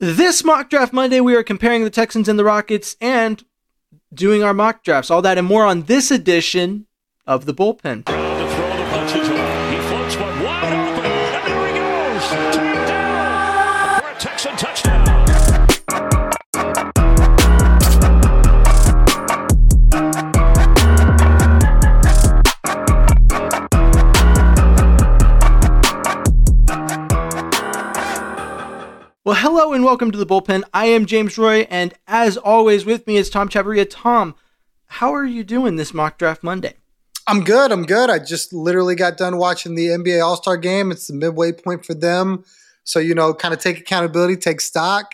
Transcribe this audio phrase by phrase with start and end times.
[0.00, 3.42] This mock draft Monday, we are comparing the Texans and the Rockets and
[4.14, 5.10] doing our mock drafts.
[5.10, 6.86] All that and more on this edition
[7.26, 8.17] of the bullpen.
[29.28, 30.62] Well, hello and welcome to the bullpen.
[30.72, 33.86] I am James Roy, and as always, with me is Tom Chavarria.
[33.86, 34.34] Tom,
[34.86, 36.76] how are you doing this mock draft Monday?
[37.26, 37.70] I'm good.
[37.70, 38.08] I'm good.
[38.08, 40.90] I just literally got done watching the NBA All Star game.
[40.90, 42.42] It's the midway point for them.
[42.84, 45.12] So, you know, kind of take accountability, take stock.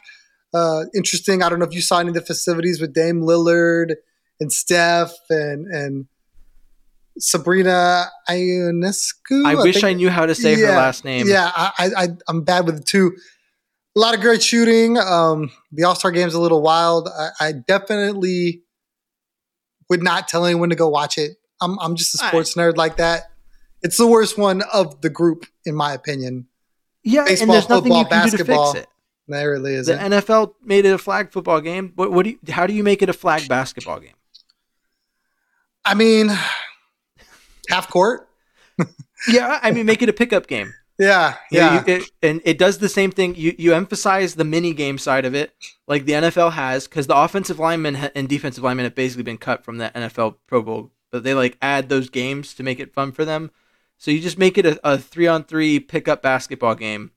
[0.55, 1.43] Uh, interesting.
[1.43, 3.97] I don't know if you saw any of the festivities with Dame Lillard
[4.39, 6.07] and Steph and, and
[7.19, 9.45] Sabrina Ionescu.
[9.45, 11.27] I, wish think- I knew how to say her last name.
[11.27, 13.17] Yeah, I, I, I, I'm bad with the two.
[13.97, 14.99] A lot of great shooting.
[14.99, 17.09] Um, the All Star game's a little wild.
[17.09, 18.63] I, I definitely
[19.89, 21.37] would not tell anyone to go watch it.
[21.61, 23.31] I'm, I'm just a sports nerd like that.
[23.83, 26.49] It's the worst one of the group, in my opinion.
[27.03, 28.73] Yeah, Baseball, and there's nothing football, you can basketball.
[28.73, 28.91] do to fix it.
[29.29, 29.99] That really isn't.
[29.99, 31.93] NFL made it a flag football game.
[31.95, 34.15] What, what do you, how do you make it a flag basketball game?
[35.85, 36.31] I mean,
[37.69, 38.29] half court.
[39.27, 40.75] Yeah, I mean, make it a pickup game.
[40.99, 41.85] Yeah, yeah.
[41.87, 43.35] you- it- and it does the same thing.
[43.35, 45.53] You you emphasize the mini game side of it,
[45.89, 49.39] like the NFL has, because the offensive linemen ha- and defensive linemen have basically been
[49.39, 52.95] cut from the NFL Pro Bowl, but they like add those games to make it
[52.95, 53.51] fun for them.
[53.99, 57.11] So you just make it a, a three on three pickup basketball game,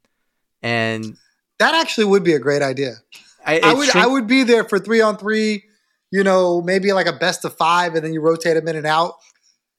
[0.62, 1.18] and
[1.60, 2.94] that actually would be a great idea.
[3.46, 5.64] I, I would, I would be there for three on three.
[6.12, 8.88] You know, maybe like a best of five, and then you rotate them in and
[8.88, 9.16] out.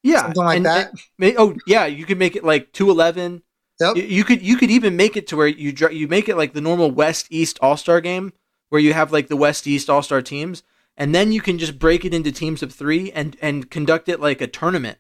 [0.03, 0.92] yeah, something like that.
[1.38, 3.42] oh yeah, you could make it like two eleven.
[3.80, 3.96] Yep.
[3.96, 6.60] You, could you could even make it to where you you make it like the
[6.60, 8.32] normal West East All Star game
[8.70, 10.62] where you have like the West East All Star teams,
[10.96, 14.18] and then you can just break it into teams of three and and conduct it
[14.20, 14.98] like a tournament.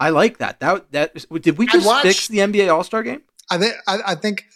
[0.00, 0.58] I like that.
[0.60, 3.22] That that did we just watch- fix the NBA All Star game?
[3.50, 3.74] I think.
[3.86, 4.46] I, I think.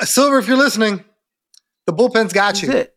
[0.00, 1.04] uh, Silver, if you're listening,
[1.86, 2.72] the bullpen's got That's you.
[2.72, 2.96] it.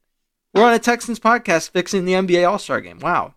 [0.53, 2.99] We're on a Texans podcast fixing the NBA All Star game.
[2.99, 3.35] Wow.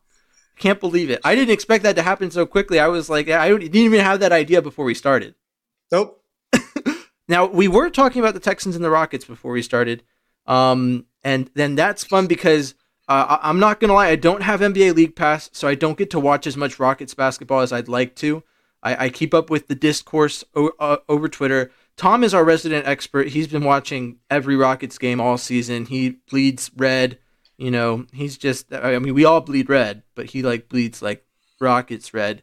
[0.56, 1.20] Can't believe it.
[1.24, 2.78] I didn't expect that to happen so quickly.
[2.78, 5.34] I was like, I didn't even have that idea before we started.
[5.92, 6.22] Nope.
[7.26, 10.02] Now we were talking about the Texans and the Rockets before we started,
[10.46, 12.74] um, and then that's fun because
[13.08, 15.96] uh, I- I'm not gonna lie, I don't have NBA League Pass, so I don't
[15.96, 18.42] get to watch as much Rockets basketball as I'd like to.
[18.82, 21.70] I, I keep up with the discourse o- uh, over Twitter.
[21.96, 23.28] Tom is our resident expert.
[23.28, 25.86] He's been watching every Rockets game all season.
[25.86, 27.18] He bleeds red.
[27.56, 28.72] You know, he's just.
[28.72, 31.24] I mean, we all bleed red, but he like bleeds like
[31.60, 32.42] Rockets red.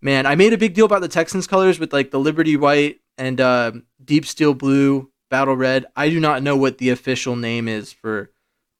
[0.00, 3.00] Man, I made a big deal about the Texans colors with like the Liberty white
[3.16, 3.72] and uh,
[4.04, 5.86] deep steel blue, battle red.
[5.96, 8.30] I do not know what the official name is for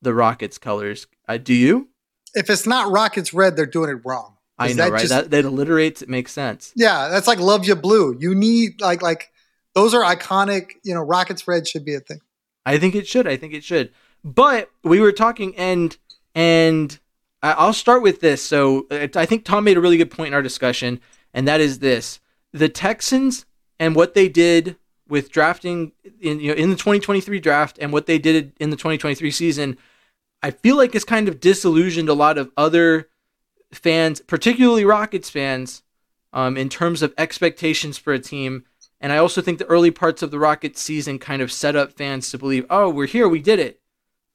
[0.03, 1.07] the Rockets colors.
[1.27, 1.89] Uh, do you?
[2.35, 4.37] if it's not Rockets red, they're doing it wrong.
[4.59, 5.01] I know, that right?
[5.01, 6.03] just- that, that alliterates.
[6.03, 6.73] It makes sense.
[6.77, 8.17] Yeah, that's like Luv Ya Blue.
[8.19, 9.31] You need like like
[9.75, 10.73] those are iconic.
[10.85, 12.21] You know, Rockets red should be a thing.
[12.67, 13.27] I think it should.
[13.27, 13.93] I think it should.
[14.25, 15.97] But we were talking, and
[16.35, 16.99] and
[17.43, 18.43] I'll start with this.
[18.43, 21.01] So I think Tom made a really good point in our discussion,
[21.35, 22.21] and that is this:
[22.53, 23.45] the Texans
[23.79, 24.77] and what they did
[25.07, 28.77] with drafting in you know in the 2023 draft and what they did in the
[28.77, 29.77] 2023 season.
[30.43, 33.09] I feel like it's kind of disillusioned a lot of other
[33.73, 35.83] fans, particularly Rockets fans,
[36.33, 38.65] um, in terms of expectations for a team.
[39.01, 41.93] And I also think the early parts of the Rockets season kind of set up
[41.93, 43.81] fans to believe, oh, we're here, we did it.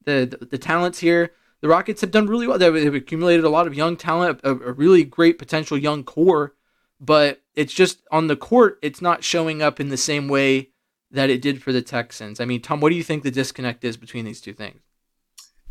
[0.05, 1.31] The the, the talent's here.
[1.61, 2.57] The Rockets have done really well.
[2.57, 6.53] They've, accumulated a lot of young talent, a, a really great potential young core,
[7.01, 10.69] but it's just on the court, it's not showing up in the same way
[11.11, 12.39] that it did for the Texans.
[12.39, 14.79] I mean, Tom, what do you think the disconnect is between these two things?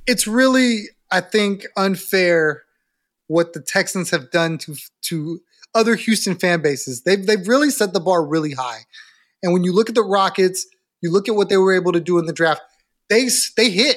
[0.07, 2.65] It's really, I think, unfair
[3.27, 5.41] what the Texans have done to to
[5.75, 7.03] other Houston fan bases.
[7.03, 8.81] They've they've really set the bar really high.
[9.43, 10.67] And when you look at the Rockets,
[11.01, 12.63] you look at what they were able to do in the draft.
[13.09, 13.97] They they hit.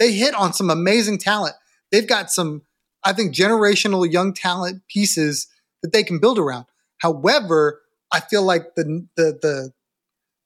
[0.00, 1.54] They hit on some amazing talent.
[1.92, 2.62] They've got some,
[3.04, 5.46] I think, generational young talent pieces
[5.82, 6.64] that they can build around.
[6.98, 7.82] However,
[8.12, 9.72] I feel like the the the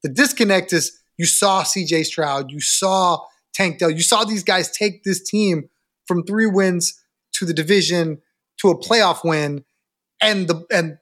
[0.02, 3.20] the disconnect is you saw CJ Stroud, you saw
[3.54, 5.70] Tank Dell, you saw these guys take this team
[6.06, 7.00] from three wins
[7.34, 8.20] to the division
[8.58, 9.64] to a playoff win,
[10.20, 10.98] and the and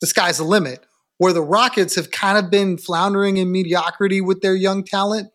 [0.00, 0.84] the sky's the limit.
[1.18, 5.30] Where the Rockets have kind of been floundering in mediocrity with their young talent,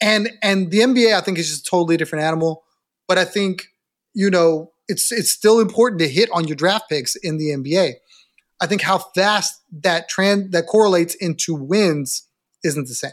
[0.00, 2.64] and and the NBA I think is just a totally different animal.
[3.06, 3.68] But I think
[4.14, 7.94] you know it's it's still important to hit on your draft picks in the NBA.
[8.60, 12.28] I think how fast that trend that correlates into wins
[12.64, 13.12] isn't the same.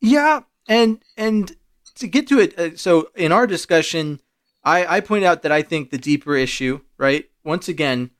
[0.00, 1.56] Yeah, and and
[1.96, 4.20] to get to it, uh, so in our discussion,
[4.64, 7.28] I I point out that I think the deeper issue, right?
[7.44, 8.10] Once again,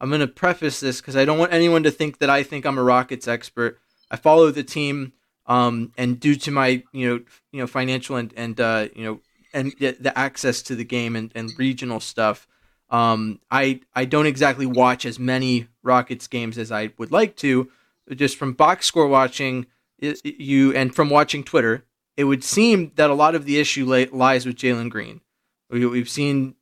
[0.00, 2.64] I'm going to preface this because I don't want anyone to think that I think
[2.64, 3.78] I'm a Rockets expert.
[4.10, 5.12] I follow the team,
[5.50, 7.20] um, and due to my you know
[7.50, 9.20] you know financial and and uh, you know
[9.52, 12.46] and the, access to the game and, and regional stuff,
[12.88, 17.68] um, I I don't exactly watch as many Rockets games as I would like to.
[18.14, 19.66] Just from box score watching,
[19.98, 21.84] you and from watching Twitter,
[22.16, 25.20] it would seem that a lot of the issue li- lies with Jalen Green.
[25.68, 26.54] We, we've seen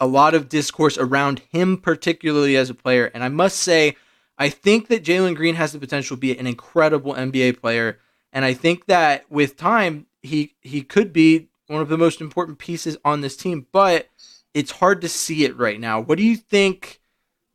[0.00, 3.96] a lot of discourse around him, particularly as a player, and I must say,
[4.36, 7.98] I think that Jalen Green has the potential to be an incredible NBA player,
[8.32, 12.58] and I think that with time, he he could be one of the most important
[12.58, 13.66] pieces on this team.
[13.72, 14.08] But
[14.54, 16.00] it's hard to see it right now.
[16.00, 17.00] What do you think?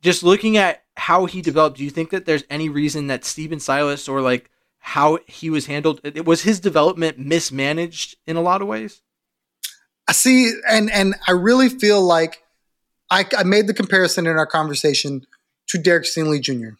[0.00, 3.58] Just looking at how he developed, do you think that there's any reason that Stephen
[3.58, 4.48] Silas or like
[4.78, 9.02] how he was handled, it was his development mismanaged in a lot of ways?
[10.08, 12.42] I see, and and I really feel like
[13.10, 15.26] I, I made the comparison in our conversation
[15.68, 16.76] to Derek Stingley Jr.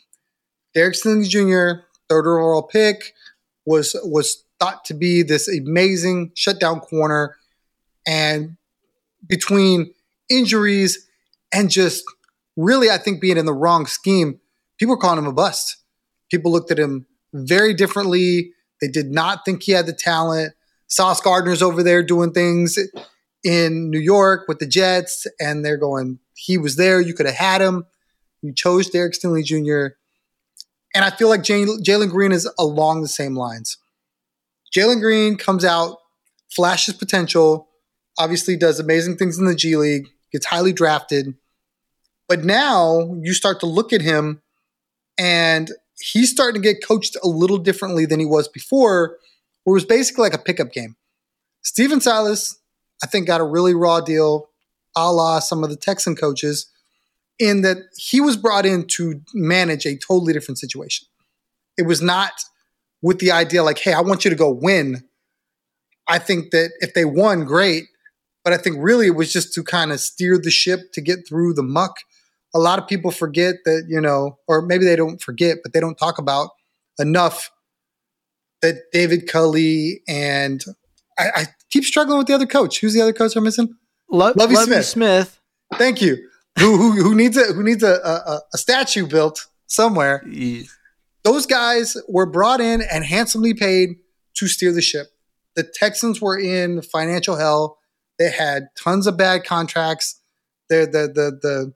[0.75, 1.83] Derek Stingley Jr.
[2.09, 3.15] third overall pick
[3.69, 7.37] was was thought to be this amazing shutdown corner,
[8.07, 8.57] and
[9.27, 9.95] between
[10.29, 11.07] injuries
[11.53, 12.03] and just
[12.57, 14.41] really, I think being in the wrong scheme,
[14.79, 15.77] people were calling him a bust.
[16.31, 18.53] People looked at him very differently.
[18.81, 20.55] They did not think he had the talent.
[20.87, 22.79] Sauce Gardner's over there doing things
[23.45, 27.01] in New York with the Jets, and they're going, he was there.
[27.01, 27.85] You could have had him.
[28.41, 29.98] You chose Derek Stingley Jr.
[30.95, 33.77] And I feel like Jalen Green is along the same lines.
[34.75, 35.99] Jalen Green comes out,
[36.51, 37.69] flashes potential,
[38.19, 41.35] obviously does amazing things in the G League, gets highly drafted.
[42.29, 44.43] But now you start to look at him,
[45.17, 49.19] and he's starting to get coached a little differently than he was before,
[49.65, 50.97] where it was basically like a pickup game.
[51.63, 52.59] Stephen Silas,
[53.03, 54.51] I think, got a really raw deal,
[54.97, 56.67] a la some of the Texan coaches,
[57.39, 61.07] in that he was brought in to manage a totally different situation.
[61.77, 62.33] It was not
[63.03, 65.05] with the idea like, hey, I want you to go win.
[66.09, 67.85] I think that if they won, great.
[68.45, 71.29] But I think really it was just to kind of steer the ship to get
[71.29, 71.97] through the muck.
[72.55, 75.81] A lot of people forget that, you know, or maybe they don't forget, but they
[75.81, 76.51] don't talk about
[76.99, 77.51] enough
[78.63, 80.65] that David Culley and
[81.19, 82.81] I, I keep struggling with the other coach.
[82.81, 83.75] Who's the other coach I'm missing?
[84.11, 84.87] Lo- Lovie Lovie Smith.
[84.87, 85.41] Smith.
[85.75, 86.28] Thank you.
[86.59, 90.23] Who, who who needs a who needs a, a, a statue built somewhere?
[90.31, 90.69] He-
[91.25, 93.97] Those guys were brought in and handsomely paid
[94.35, 95.09] to steer the ship.
[95.57, 97.79] The Texans were in financial hell.
[98.19, 100.21] They had tons of bad contracts.
[100.71, 101.73] They the the the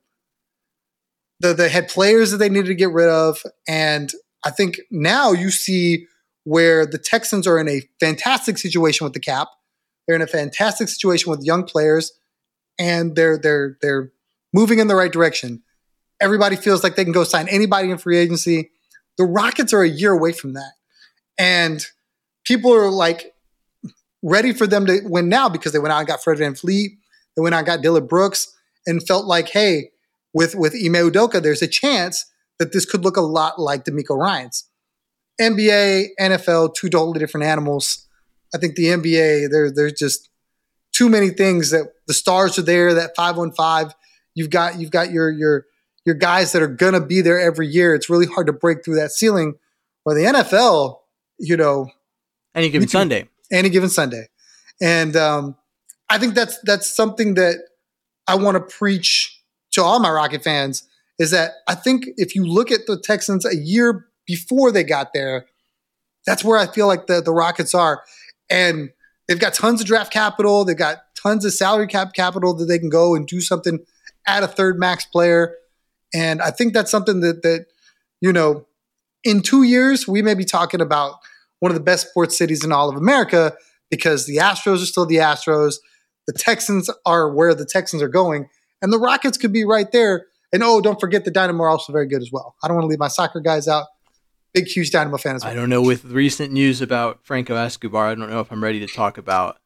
[1.41, 4.13] the they had players that they needed to get rid of, and
[4.45, 6.07] I think now you see
[6.45, 9.49] where the Texans are in a fantastic situation with the cap.
[10.07, 12.13] They're in a fantastic situation with young players,
[12.79, 14.13] and they're they're they're
[14.53, 15.63] moving in the right direction.
[16.21, 18.71] Everybody feels like they can go sign anybody in free agency.
[19.19, 20.73] The Rockets are a year away from that.
[21.39, 21.85] And
[22.45, 23.35] people are like
[24.23, 26.91] ready for them to win now because they went out and got Fred VanVleet.
[27.35, 28.55] They went out and got Dillon Brooks
[28.87, 29.91] and felt like, hey,
[30.33, 32.27] with, with Ime Udoka, there's a chance
[32.59, 34.69] that this could look a lot like DeMeco Ryans.
[35.41, 38.07] NBA, NFL, two totally different animals.
[38.55, 40.29] I think the NBA, there, there's just
[40.93, 43.95] too many things that the stars are there, that 515.
[44.35, 45.67] You've got you've got your your
[46.05, 47.95] your guys that are gonna be there every year.
[47.95, 49.55] It's really hard to break through that ceiling.
[50.05, 50.99] Or the NFL,
[51.39, 51.89] you know,
[52.57, 53.29] Any given Sunday.
[53.53, 54.29] any given Sunday.
[54.81, 55.57] And um,
[56.11, 57.59] I think that's that's something that
[58.27, 59.41] I want to preach
[59.73, 63.45] to all my Rocket fans is that I think if you look at the Texans
[63.47, 65.47] a year before they got there,
[66.27, 68.03] that's where I feel like the, the Rockets are.
[68.51, 68.91] And
[69.29, 72.79] they've got tons of draft capital, they've got tons of salary cap capital that they
[72.79, 73.79] can go and do something
[74.27, 75.57] at a third max player.
[76.15, 77.67] And I think that's something that that,
[78.21, 78.67] you know,
[79.25, 81.17] in two years, we may be talking about
[81.61, 83.55] one of the best sports cities in all of America
[83.91, 85.77] because the Astros are still the Astros.
[86.27, 88.49] The Texans are where the Texans are going,
[88.81, 90.27] and the Rockets could be right there.
[90.53, 92.57] And oh, don't forget the Dynamo are also very good as well.
[92.63, 93.87] I don't want to leave my soccer guys out.
[94.53, 95.51] Big, huge Dynamo fan as well.
[95.51, 95.81] I don't know.
[95.81, 99.57] With recent news about Franco Escobar, I don't know if I'm ready to talk about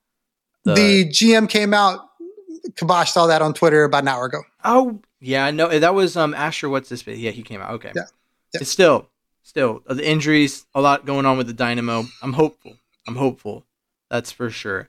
[0.65, 0.75] the.
[0.75, 2.06] The GM came out,
[2.73, 4.43] kiboshed all that on Twitter about an hour ago.
[4.65, 6.69] oh yeah, no, that was um Asher.
[6.69, 7.07] What's this?
[7.07, 7.71] Yeah, he came out.
[7.73, 7.93] Okay.
[7.95, 8.03] Yeah.
[8.55, 8.61] Yeah.
[8.61, 9.09] It's still,
[9.43, 10.67] still uh, the injuries.
[10.75, 12.05] A lot going on with the Dynamo.
[12.23, 12.77] I'm hopeful.
[13.09, 13.65] I'm hopeful.
[14.11, 14.89] That's for sure.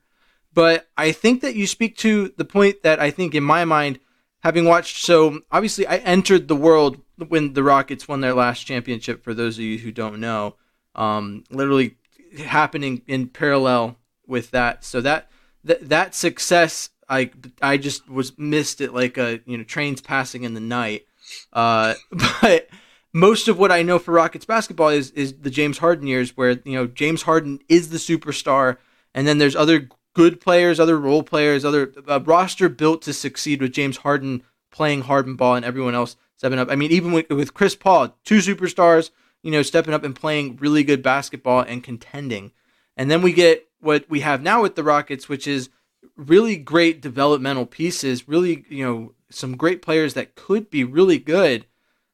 [0.54, 4.00] But I think that you speak to the point that I think in my mind,
[4.40, 5.04] having watched.
[5.04, 9.24] So obviously, I entered the world when the Rockets won their last championship.
[9.24, 10.56] For those of you who don't know,
[10.96, 11.96] um, literally
[12.40, 14.84] happening in parallel with that.
[14.84, 15.30] So that
[15.64, 20.44] that that success, I I just was missed it like a you know trains passing
[20.44, 21.06] in the night.
[21.54, 21.96] Uh,
[22.42, 22.68] but
[23.14, 26.60] most of what I know for Rockets basketball is is the James Harden years, where
[26.64, 28.78] you know James Harden is the superstar,
[29.14, 31.94] and then there's other good players, other role players, other
[32.26, 36.72] roster built to succeed with James Harden playing Harden ball and everyone else stepping up.
[36.72, 39.12] I mean, even with, with Chris Paul, two superstars,
[39.44, 42.52] you know, stepping up and playing really good basketball and contending.
[42.96, 45.70] And then we get what we have now with the Rockets, which is
[46.18, 51.66] really great developmental pieces, really, you know, some great players that could be really good.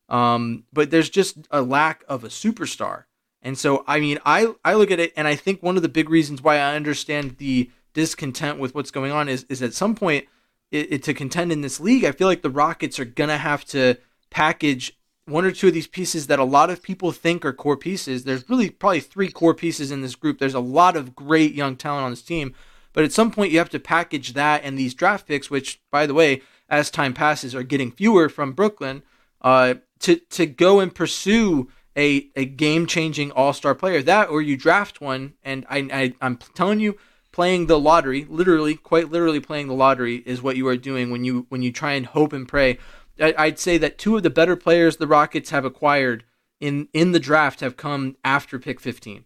[0.10, 3.06] Um, but there's just a lack of a superstar.
[3.42, 5.90] And so, I mean, I, I look at it and I think one of the
[5.90, 9.96] big reasons why I understand the discontent with what's going on is, is at some
[9.96, 10.26] point
[10.72, 13.38] it, it, to contend in this league, I feel like the Rockets are going to
[13.38, 13.98] have to
[14.30, 17.78] package one or two of these pieces that a lot of people think are core
[17.78, 18.24] pieces.
[18.24, 20.40] There's really probably three core pieces in this group.
[20.40, 22.54] There's a lot of great young talent on this team.
[22.94, 26.06] But at some point, you have to package that and these draft picks, which, by
[26.06, 29.04] the way, as time passes, are getting fewer from Brooklyn,
[29.42, 34.02] uh, to to go and pursue a, a game changing all star player.
[34.02, 36.98] That or you draft one, and I, I I'm telling you,
[37.32, 41.24] playing the lottery, literally, quite literally playing the lottery, is what you are doing when
[41.24, 42.78] you when you try and hope and pray.
[43.20, 46.24] I, I'd say that two of the better players the Rockets have acquired
[46.60, 49.26] in in the draft have come after pick 15.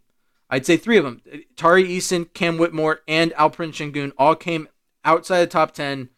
[0.49, 1.21] I'd say three of them:
[1.55, 4.67] Tari Eason, Cam Whitmore, and Alperen Sengun all came
[5.03, 6.09] outside the top ten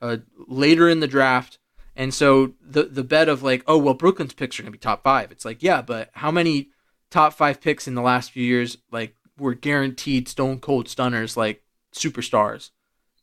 [0.00, 1.58] uh, later in the draft.
[1.96, 5.02] And so the the bet of like, oh well, Brooklyn's picks are gonna be top
[5.02, 5.32] five.
[5.32, 6.70] It's like, yeah, but how many
[7.10, 11.62] top five picks in the last few years like were guaranteed stone cold stunners, like
[11.92, 12.70] superstars,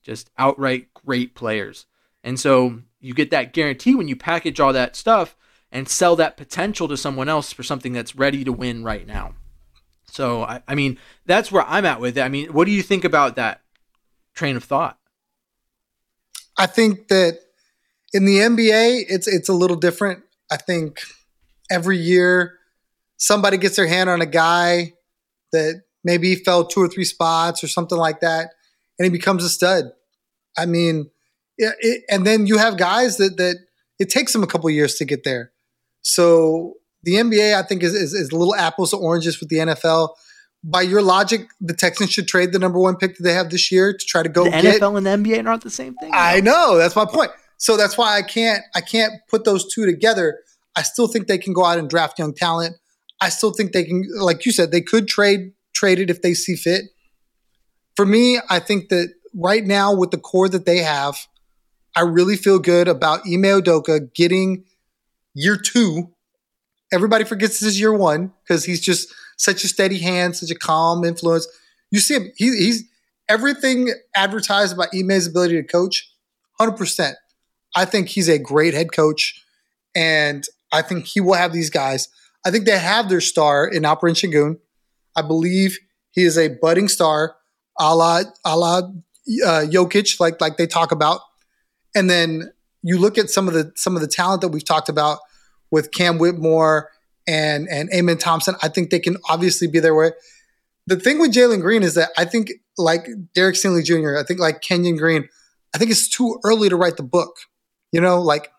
[0.03, 1.85] just outright great players.
[2.23, 5.35] And so you get that guarantee when you package all that stuff
[5.71, 9.35] and sell that potential to someone else for something that's ready to win right now.
[10.15, 12.21] So I, I mean, that's where I'm at with it.
[12.21, 13.59] I mean, what do you think about that
[14.33, 14.97] train of thought?
[16.57, 17.39] I think that
[18.13, 20.23] in the NBA, it's it's a little different.
[20.49, 21.01] I think
[21.69, 22.53] every year
[23.17, 24.93] somebody gets their hand on a guy
[25.51, 28.51] that maybe fell two or three spots or something like that,
[28.97, 29.91] and he becomes a stud.
[30.57, 31.09] I mean,
[31.57, 33.57] it, it, and then you have guys that that
[33.99, 35.51] it takes them a couple years to get there.
[36.03, 36.75] So
[37.05, 40.09] the NBA, I think, is, is, is little apples to oranges with the NFL.
[40.63, 43.71] By your logic, the Texans should trade the number one pick that they have this
[43.71, 44.81] year to try to go The get.
[44.81, 46.09] NFL and the NBA aren't the same thing.
[46.13, 47.31] I know that's my point.
[47.57, 50.39] So that's why I can't I can't put those two together.
[50.75, 52.75] I still think they can go out and draft young talent.
[53.21, 56.33] I still think they can, like you said, they could trade trade it if they
[56.33, 56.85] see fit.
[57.95, 61.15] For me, I think that right now with the core that they have,
[61.95, 64.65] I really feel good about Ime Udoka getting
[65.33, 66.11] year two.
[66.91, 70.55] Everybody forgets this is year one because he's just such a steady hand, such a
[70.55, 71.47] calm influence.
[71.91, 72.83] You see him; he, he's
[73.27, 76.11] everything advertised about Ime's ability to coach
[76.59, 77.13] 100%.
[77.75, 79.43] I think he's a great head coach,
[79.95, 82.07] and I think he will have these guys.
[82.45, 84.59] I think they have their star in Alperen Sengun.
[85.15, 85.79] I believe
[86.11, 87.35] he is a budding star,
[87.79, 91.21] a la, a la uh, Jokic, like like they talk about.
[91.95, 92.51] And then
[92.83, 95.19] you look at some of the some of the talent that we've talked about
[95.71, 96.89] with Cam Whitmore
[97.27, 98.55] and and Amen Thompson.
[98.61, 99.95] I think they can obviously be there.
[99.95, 100.15] Where
[100.87, 104.39] the thing with Jalen Green is that I think like Derek Stingley Jr., I think
[104.39, 105.27] like Kenyon Green,
[105.73, 107.35] I think it's too early to write the book.
[107.91, 108.51] You know, like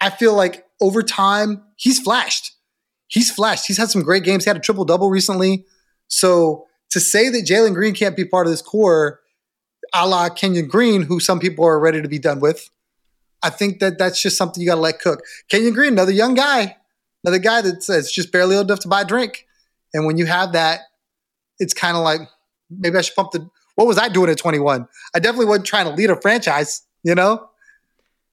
[0.00, 2.52] I feel like over time he's flashed.
[3.06, 3.66] He's flashed.
[3.66, 4.44] He's had some great games.
[4.44, 5.66] He had a triple double recently.
[6.08, 9.20] So to say that Jalen Green can't be part of this core,
[9.94, 12.70] a la Kenyon Green, who some people are ready to be done with,
[13.42, 15.20] I think that that's just something you got to let cook.
[15.48, 16.76] Kenyon Green, another young guy,
[17.24, 19.46] another guy that's, that's just barely old enough to buy a drink.
[19.94, 20.80] And when you have that,
[21.58, 22.20] it's kind of like
[22.70, 23.48] maybe I should pump the.
[23.74, 24.86] What was I doing at 21?
[25.14, 27.48] I definitely wasn't trying to lead a franchise, you know.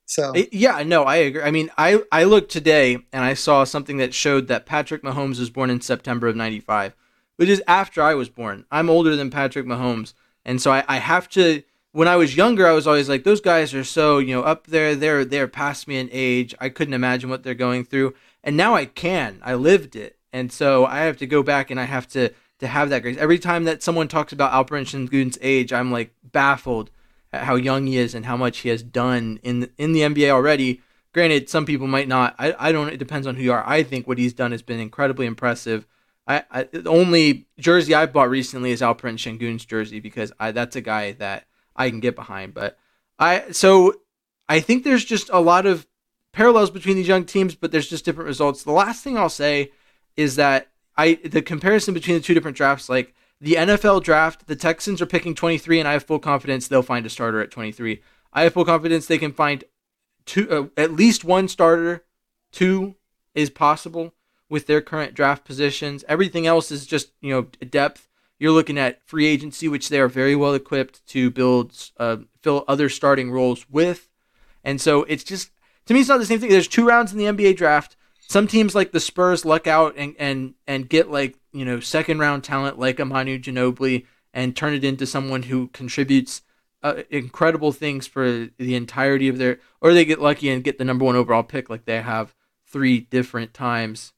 [0.06, 1.44] So yeah, no, I agree.
[1.44, 5.39] I mean, I I looked today and I saw something that showed that Patrick Mahomes
[5.39, 6.96] was born in September of '95,
[7.36, 8.66] which is after I was born.
[8.72, 10.13] I'm older than Patrick Mahomes,
[10.44, 11.62] and so I, I have to.
[11.91, 14.67] When I was younger, I was always like, those guys are so you know up
[14.67, 14.96] there.
[14.96, 16.53] They're they're past me in age.
[16.60, 19.39] I couldn't imagine what they're going through, and now I can.
[19.43, 22.67] I lived it, and so I have to go back and I have to to
[22.67, 23.17] have that grace.
[23.17, 26.91] Every time that someone talks about Alperen Sengun's age, I'm like baffled
[27.31, 30.29] at how young he is and how much he has done in in the NBA
[30.29, 30.81] already.
[31.12, 32.36] Granted, some people might not.
[32.38, 32.89] I, I don't.
[32.89, 33.67] It depends on who you are.
[33.67, 35.88] I think what he's done has been incredibly impressive.
[36.27, 40.75] I, I the only jersey I've bought recently is Alperen Sengun's jersey because I that's
[40.75, 41.46] a guy that
[41.76, 42.54] I can get behind.
[42.54, 42.78] But
[43.18, 43.94] I so
[44.48, 45.88] I think there's just a lot of
[46.32, 48.64] parallels between these young teams, but there's just different results.
[48.64, 49.72] The last thing I'll say
[50.16, 54.56] is that I the comparison between the two different drafts, like the NFL draft, the
[54.56, 58.02] Texans are picking 23, and I have full confidence they'll find a starter at 23.
[58.34, 59.64] I have full confidence they can find
[60.26, 62.04] two, uh, at least one starter.
[62.52, 62.96] Two
[63.34, 64.14] is possible
[64.50, 66.03] with their current draft positions.
[66.08, 68.08] Everything else is just you know depth.
[68.40, 72.64] You're looking at free agency, which they are very well equipped to build, uh, fill
[72.68, 74.10] other starting roles with,
[74.64, 75.52] and so it's just
[75.86, 76.50] to me, it's not the same thing.
[76.50, 77.96] There's two rounds in the NBA draft.
[78.20, 82.20] Some teams like the Spurs luck out and and and get like you know, second
[82.20, 86.42] round talent like a Manu Ginobili and turn it into someone who contributes
[86.84, 90.86] uh, incredible things for the entirety of their, or they get lucky and get the
[90.86, 94.14] number one overall pick like they have three different times,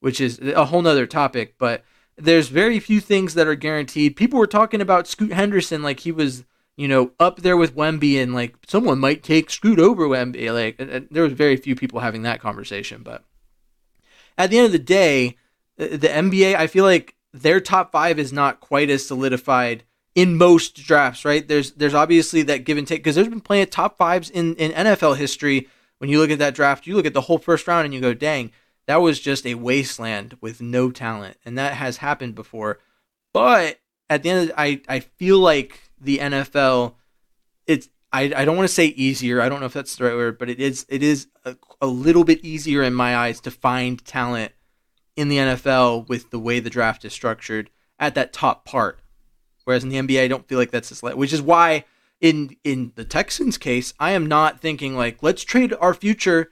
[0.00, 1.56] which is a whole nother topic.
[1.58, 1.84] But
[2.20, 4.16] there's very few things that are guaranteed.
[4.16, 6.44] People were talking about Scoot Henderson like he was,
[6.76, 10.52] you know, up there with Wemby and like someone might take Scoot over Wemby.
[10.52, 13.24] Like uh, uh, there was very few people having that conversation, but
[14.38, 15.36] at the end of the day,
[15.78, 20.36] uh, the NBA, I feel like their top five is not quite as solidified in
[20.36, 21.46] most drafts, right?
[21.46, 24.54] There's there's obviously that give and take because there's been plenty of top fives in,
[24.56, 25.68] in NFL history.
[25.98, 28.00] When you look at that draft, you look at the whole first round and you
[28.00, 28.52] go, dang,
[28.90, 31.36] that was just a wasteland with no talent.
[31.44, 32.80] And that has happened before.
[33.32, 36.94] But at the end of the, I, I feel like the NFL,
[37.68, 39.40] it's I, I don't want to say easier.
[39.40, 41.86] I don't know if that's the right word, but it is it is a, a
[41.86, 44.50] little bit easier in my eyes to find talent
[45.14, 48.98] in the NFL with the way the draft is structured at that top part.
[49.62, 51.84] Whereas in the NBA, I don't feel like that's as light, which is why
[52.20, 56.50] in in the Texans case, I am not thinking like let's trade our future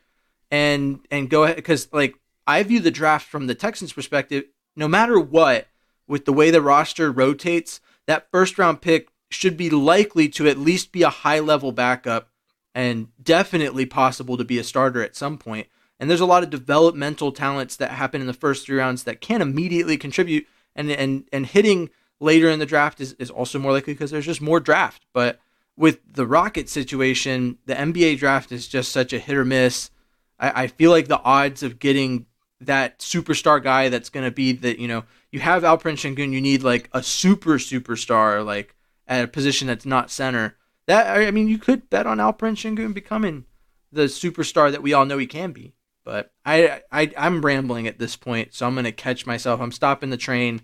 [0.53, 2.15] and and go ahead because like
[2.49, 4.45] I view the draft from the Texans perspective.
[4.75, 5.69] No matter what,
[6.09, 10.59] with the way the roster rotates, that first round pick should be likely to at
[10.59, 12.31] least be a high level backup
[12.75, 15.67] and definitely possible to be a starter at some point.
[16.01, 19.21] And there's a lot of developmental talents that happen in the first three rounds that
[19.21, 20.47] can immediately contribute.
[20.75, 24.27] And and and hitting later in the draft is, is also more likely because there's
[24.27, 25.05] just more draft.
[25.13, 25.39] But
[25.77, 29.91] with the Rocket situation, the NBA draft is just such a hit or miss.
[30.39, 32.27] I, I feel like the odds of getting
[32.61, 36.41] that superstar guy that's going to be that, you know, you have Alperen Sengun, you
[36.41, 38.75] need like a super superstar, like
[39.07, 40.57] at a position that's not center.
[40.87, 43.45] That I mean, you could bet on Alperen Sengun becoming
[43.93, 45.75] the superstar that we all know he can be.
[46.05, 49.61] But I, I I'm rambling at this point, so I'm gonna catch myself.
[49.61, 50.63] I'm stopping the train,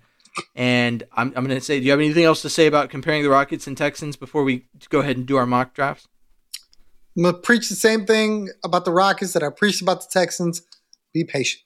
[0.54, 3.28] and I'm I'm gonna say, do you have anything else to say about comparing the
[3.28, 6.09] Rockets and Texans before we go ahead and do our mock drafts?
[7.16, 10.62] I'm gonna preach the same thing about the Rockets that I preached about the Texans.
[11.14, 11.62] Be patient.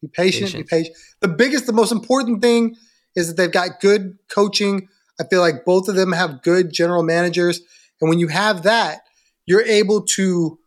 [0.00, 0.52] Be patient.
[0.52, 0.96] Be patient.
[1.20, 2.76] The biggest, the most important thing
[3.16, 4.88] is that they've got good coaching.
[5.20, 7.60] I feel like both of them have good general managers,
[8.00, 9.00] and when you have that,
[9.46, 10.58] you're able to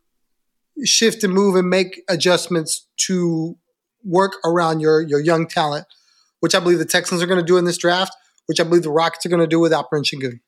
[0.83, 3.55] shift and move and make adjustments to
[4.03, 5.85] work around your your young talent,
[6.39, 8.13] which I believe the Texans are going to do in this draft,
[8.47, 10.39] which I believe the Rockets are going to do without Sengun.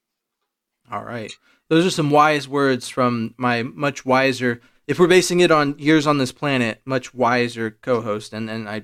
[0.92, 1.32] All right.
[1.70, 4.60] those are some wise words from my much wiser.
[4.88, 8.84] If we're basing it on years on this planet, much wiser co-host, and and I,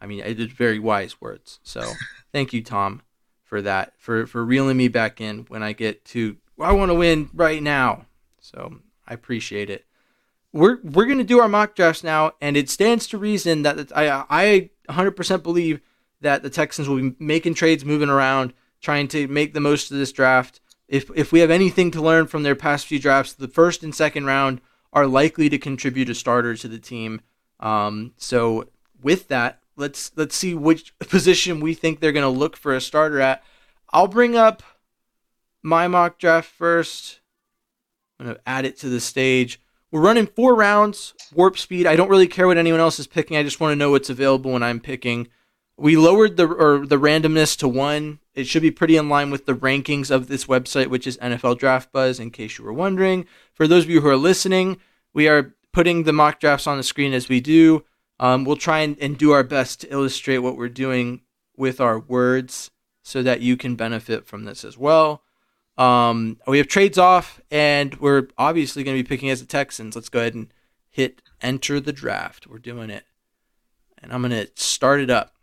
[0.00, 1.58] I mean, I did very wise words.
[1.62, 1.92] So
[2.32, 3.02] thank you, Tom,
[3.44, 6.36] for that, for for reeling me back in when I get to.
[6.60, 8.06] I want to win right now.
[8.40, 9.86] So I appreciate it.
[10.52, 14.24] We're we're gonna do our mock drafts now, and it stands to reason that I
[14.28, 15.80] I 100% believe
[16.20, 19.98] that the Texans will be making trades, moving around, trying to make the most of
[19.98, 20.60] this draft.
[20.88, 23.94] If if we have anything to learn from their past few drafts, the first and
[23.94, 24.60] second round
[24.92, 27.20] are likely to contribute a starter to the team.
[27.60, 28.68] Um, so
[29.02, 32.80] with that, let's let's see which position we think they're going to look for a
[32.80, 33.42] starter at.
[33.90, 34.62] I'll bring up
[35.62, 37.20] my mock draft first.
[38.18, 39.60] I'm going to add it to the stage.
[39.90, 41.86] We're running four rounds, warp speed.
[41.86, 43.36] I don't really care what anyone else is picking.
[43.36, 45.28] I just want to know what's available when I'm picking.
[45.78, 48.18] We lowered the or the randomness to one.
[48.34, 51.58] It should be pretty in line with the rankings of this website, which is NFL
[51.58, 52.20] Draft Buzz.
[52.20, 53.26] In case you were wondering,
[53.58, 54.78] for those of you who are listening,
[55.12, 57.84] we are putting the mock drafts on the screen as we do.
[58.20, 61.22] Um, we'll try and, and do our best to illustrate what we're doing
[61.56, 62.70] with our words
[63.02, 65.24] so that you can benefit from this as well.
[65.76, 69.96] Um, we have trades off, and we're obviously going to be picking as the Texans.
[69.96, 70.54] Let's go ahead and
[70.88, 72.46] hit enter the draft.
[72.46, 73.04] We're doing it.
[74.00, 75.34] And I'm going to start it up.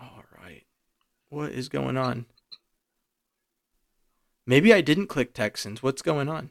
[0.00, 0.64] All right.
[1.28, 2.26] What is going on?
[4.46, 5.82] Maybe I didn't click Texans.
[5.82, 6.50] What's going on?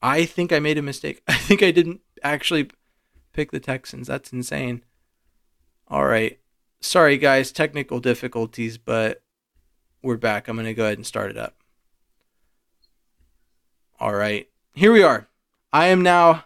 [0.00, 1.22] I think I made a mistake.
[1.28, 2.70] I think I didn't actually
[3.32, 4.06] pick the Texans.
[4.06, 4.84] That's insane.
[5.88, 6.38] All right.
[6.80, 9.22] Sorry, guys, technical difficulties, but
[10.02, 10.48] we're back.
[10.48, 11.56] I'm going to go ahead and start it up.
[13.98, 14.48] All right.
[14.74, 15.28] Here we are.
[15.72, 16.44] I am now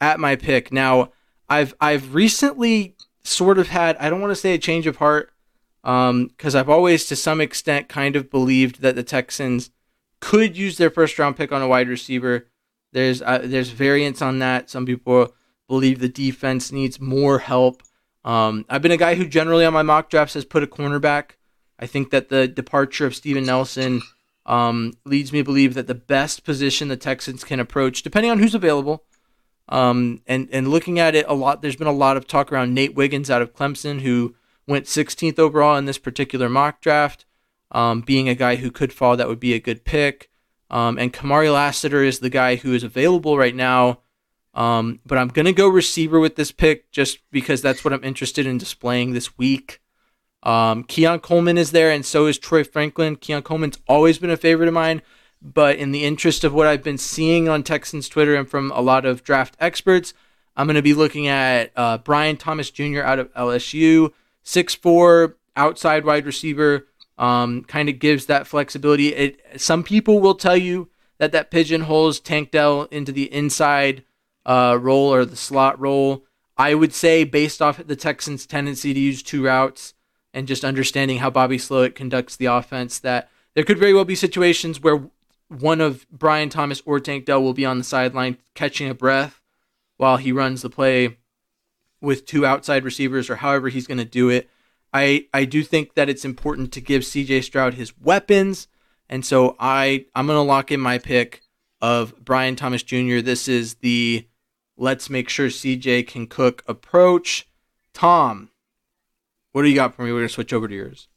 [0.00, 0.72] at my pick.
[0.72, 1.12] Now,
[1.48, 5.32] I've I've recently sort of had I don't want to say a change of heart
[5.84, 9.70] um cuz I've always to some extent kind of believed that the Texans
[10.20, 12.48] could use their first round pick on a wide receiver.
[12.92, 14.70] There's uh, there's variance on that.
[14.70, 15.34] Some people
[15.68, 17.82] believe the defense needs more help.
[18.24, 21.32] Um, I've been a guy who generally on my mock drafts has put a cornerback.
[21.78, 24.02] I think that the departure of Steven Nelson
[24.46, 28.38] um, leads me to believe that the best position the Texans can approach, depending on
[28.38, 29.04] who's available,
[29.68, 32.74] um, and and looking at it a lot, there's been a lot of talk around
[32.74, 37.24] Nate Wiggins out of Clemson, who went 16th overall in this particular mock draft,
[37.70, 39.16] um, being a guy who could fall.
[39.16, 40.30] That would be a good pick.
[40.70, 43.98] Um, and Kamari Lassiter is the guy who is available right now
[44.54, 48.04] um, but I'm going to go receiver with this pick just because that's what I'm
[48.04, 49.80] interested in displaying this week.
[50.42, 53.16] Um, Keon Coleman is there, and so is Troy Franklin.
[53.16, 55.00] Keon Coleman's always been a favorite of mine,
[55.40, 58.80] but in the interest of what I've been seeing on Texans Twitter and from a
[58.80, 60.12] lot of draft experts,
[60.56, 63.00] I'm going to be looking at uh, Brian Thomas Jr.
[63.00, 64.12] out of LSU,
[64.44, 66.86] 6'4, outside wide receiver.
[67.18, 69.08] Um, kind of gives that flexibility.
[69.08, 74.02] It, some people will tell you that that pigeonholes Tank Dell into the inside
[74.44, 76.24] uh, role or the slot role.
[76.56, 79.94] I would say, based off the Texans' tendency to use two routes
[80.34, 84.14] and just understanding how Bobby Slowik conducts the offense, that there could very well be
[84.14, 85.08] situations where
[85.48, 89.40] one of Brian Thomas or Tank Dell will be on the sideline catching a breath
[89.98, 91.18] while he runs the play
[92.02, 94.50] with two outside receivers or however he's going to do it.
[94.92, 98.68] I, I do think that it's important to give CJ Stroud his weapons.
[99.08, 101.42] And so I, I'm going to lock in my pick
[101.80, 103.20] of Brian Thomas Jr.
[103.20, 104.26] This is the
[104.76, 107.46] Let's make sure CJ can cook approach.
[107.92, 108.50] Tom,
[109.52, 110.10] what do you got for me?
[110.10, 111.08] We're going to switch over to yours.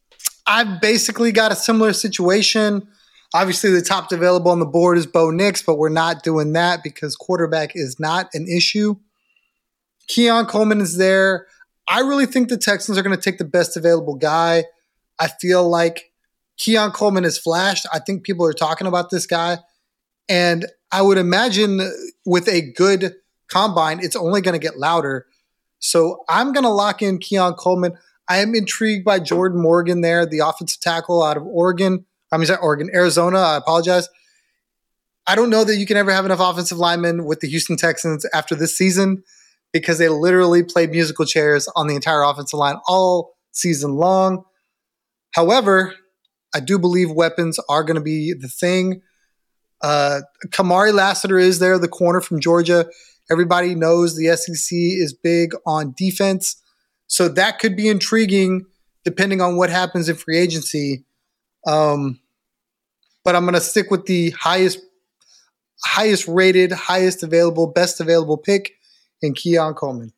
[0.46, 2.88] I've basically got a similar situation.
[3.34, 6.84] Obviously, the top available on the board is Bo Nix, but we're not doing that
[6.84, 8.98] because quarterback is not an issue.
[10.08, 11.48] Keon Coleman is there.
[11.88, 14.66] I really think the Texans are going to take the best available guy.
[15.20, 16.12] I feel like
[16.58, 17.86] Keon Coleman has flashed.
[17.94, 19.60] I think people are talking about this guy.
[20.28, 21.80] And I would imagine
[22.26, 23.16] with a good
[23.48, 25.28] combine, it's only going to get louder.
[25.80, 27.94] So I'm going to lock in Keon Coleman.
[28.28, 32.06] I am intrigued by Jordan Morgan there, the offensive tackle out of Oregon.
[32.32, 33.38] I mean, sorry, Oregon, Arizona.
[33.38, 34.10] I apologize.
[35.28, 38.26] I don't know that you can ever have enough offensive linemen with the Houston Texans
[38.34, 39.24] after this season
[39.76, 44.46] because they literally played musical chairs on the entire offensive line all season long.
[45.32, 45.94] However,
[46.56, 49.02] I do believe weapons are going to be the thing.
[49.82, 52.86] Uh, Kamari Lassiter is there, the corner from Georgia.
[53.30, 56.56] Everybody knows the SEC is big on defense.
[57.08, 58.68] So that could be intriguing
[59.04, 61.04] depending on what happens in free agency.
[61.68, 62.22] Um,
[63.26, 64.80] but I'm going to stick with the highest
[65.84, 68.75] highest rated, highest available, best available pick
[69.22, 70.14] in Keon Coleman.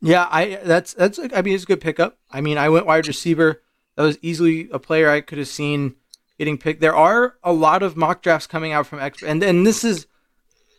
[0.00, 2.18] Yeah, I that's that's I mean it's a good pickup.
[2.30, 3.62] I mean I went wide receiver.
[3.96, 5.96] That was easily a player I could have seen
[6.38, 6.80] getting picked.
[6.80, 10.06] There are a lot of mock drafts coming out from expert, and and this is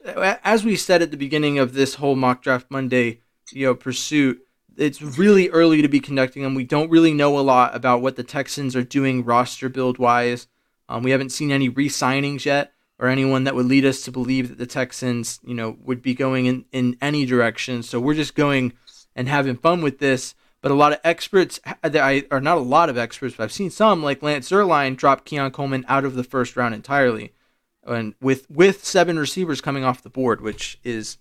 [0.05, 4.39] as we said at the beginning of this whole mock draft Monday, you know, pursuit.
[4.77, 6.55] It's really early to be conducting them.
[6.55, 10.47] We don't really know a lot about what the Texans are doing roster build wise.
[10.87, 14.49] Um, we haven't seen any re-signings yet or anyone that would lead us to believe
[14.49, 17.81] that the Texans, you know, would be going in, in any direction.
[17.81, 18.73] So we're just going
[19.15, 20.35] and having fun with this.
[20.61, 23.71] But a lot of experts, I, or not a lot of experts, but I've seen
[23.71, 27.31] some like Lance Zierlein drop Keon Coleman out of the first round entirely,
[27.85, 31.17] and with with seven receivers coming off the board, which is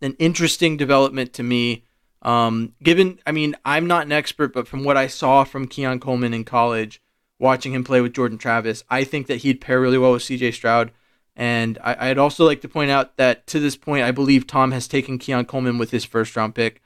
[0.00, 1.84] an interesting development to me.
[2.22, 6.00] Um, given, I mean, I'm not an expert, but from what I saw from Keon
[6.00, 7.02] Coleman in college,
[7.38, 10.52] watching him play with Jordan Travis, I think that he'd pair really well with C.J.
[10.52, 10.92] Stroud.
[11.38, 14.72] And I, would also like to point out that to this point, I believe Tom
[14.72, 16.82] has taken Keon Coleman with his first round pick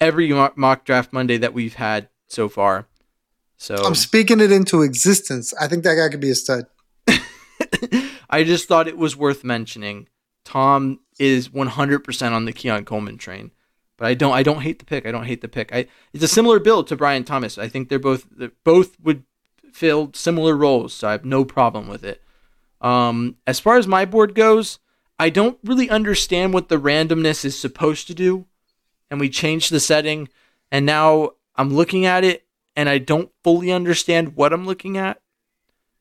[0.00, 2.86] every mock draft Monday that we've had so far.
[3.56, 5.52] So I'm speaking it into existence.
[5.60, 6.66] I think that guy could be a stud.
[8.30, 10.08] I just thought it was worth mentioning.
[10.44, 13.50] Tom is 100% on the Keon Coleman train,
[13.98, 14.32] but I don't.
[14.32, 15.04] I don't hate the pick.
[15.04, 15.74] I don't hate the pick.
[15.74, 17.58] I, it's a similar build to Brian Thomas.
[17.58, 19.24] I think they're both they're, both would
[19.72, 22.22] fill similar roles, so I have no problem with it.
[22.80, 24.78] Um, as far as my board goes,
[25.18, 28.46] I don't really understand what the randomness is supposed to do
[29.10, 30.28] and we changed the setting
[30.70, 35.20] and now I'm looking at it and I don't fully understand what I'm looking at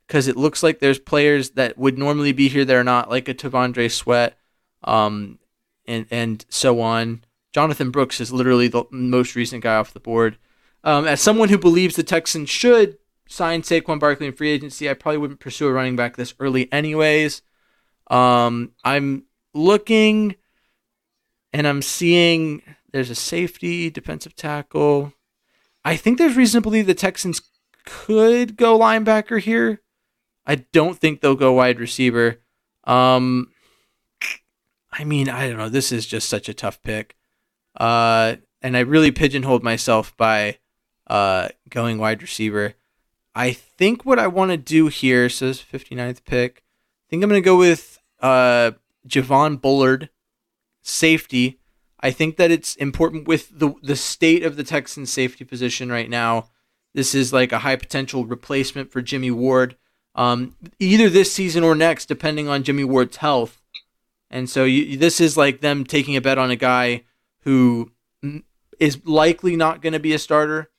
[0.08, 3.28] because it looks like there's players that would normally be here that are not, like
[3.30, 4.38] a T'Vondre Sweat,
[4.84, 5.38] um,
[5.86, 7.24] and and so on.
[7.54, 10.38] Jonathan Brooks is literally the most recent guy off the board.
[10.84, 12.98] Um, as someone who believes the Texans should
[13.30, 16.72] sign Saquon Barkley in free agency, I probably wouldn't pursue a running back this early,
[16.74, 17.42] anyways.
[18.10, 20.36] Um, I'm looking
[21.54, 22.62] and I'm seeing
[22.92, 25.14] there's a safety, defensive tackle.
[25.86, 27.42] I think there's reason to believe the Texans
[27.86, 29.82] could go linebacker here.
[30.46, 32.38] I don't think they'll go wide receiver.
[32.86, 33.52] Um,
[34.92, 35.70] I mean, I don't know.
[35.70, 37.16] This is just such a tough pick.
[37.80, 40.58] Uh, and I really pigeonholed myself by
[41.08, 42.74] uh, going wide receiver.
[43.36, 47.30] I think what I want to do here, so this 59th pick, I think I'm
[47.30, 48.72] going to go with uh,
[49.08, 50.10] Javon Bullard,
[50.82, 51.60] safety.
[52.00, 56.10] I think that it's important with the the state of the Texans safety position right
[56.10, 56.50] now.
[56.94, 59.76] This is like a high potential replacement for Jimmy Ward,
[60.16, 63.62] um, either this season or next, depending on Jimmy Ward's health.
[64.32, 67.04] And so you, this is like them taking a bet on a guy
[67.42, 67.92] who
[68.80, 70.70] is likely not going to be a starter,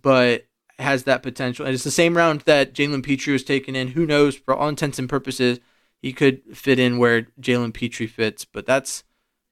[0.00, 0.46] but
[0.78, 1.64] has that potential.
[1.64, 3.88] And it's the same round that Jalen Pitre was taken in.
[3.88, 4.36] Who knows?
[4.36, 5.60] For all intents and purposes,
[6.00, 8.44] he could fit in where Jalen Pitre fits.
[8.44, 9.04] But that's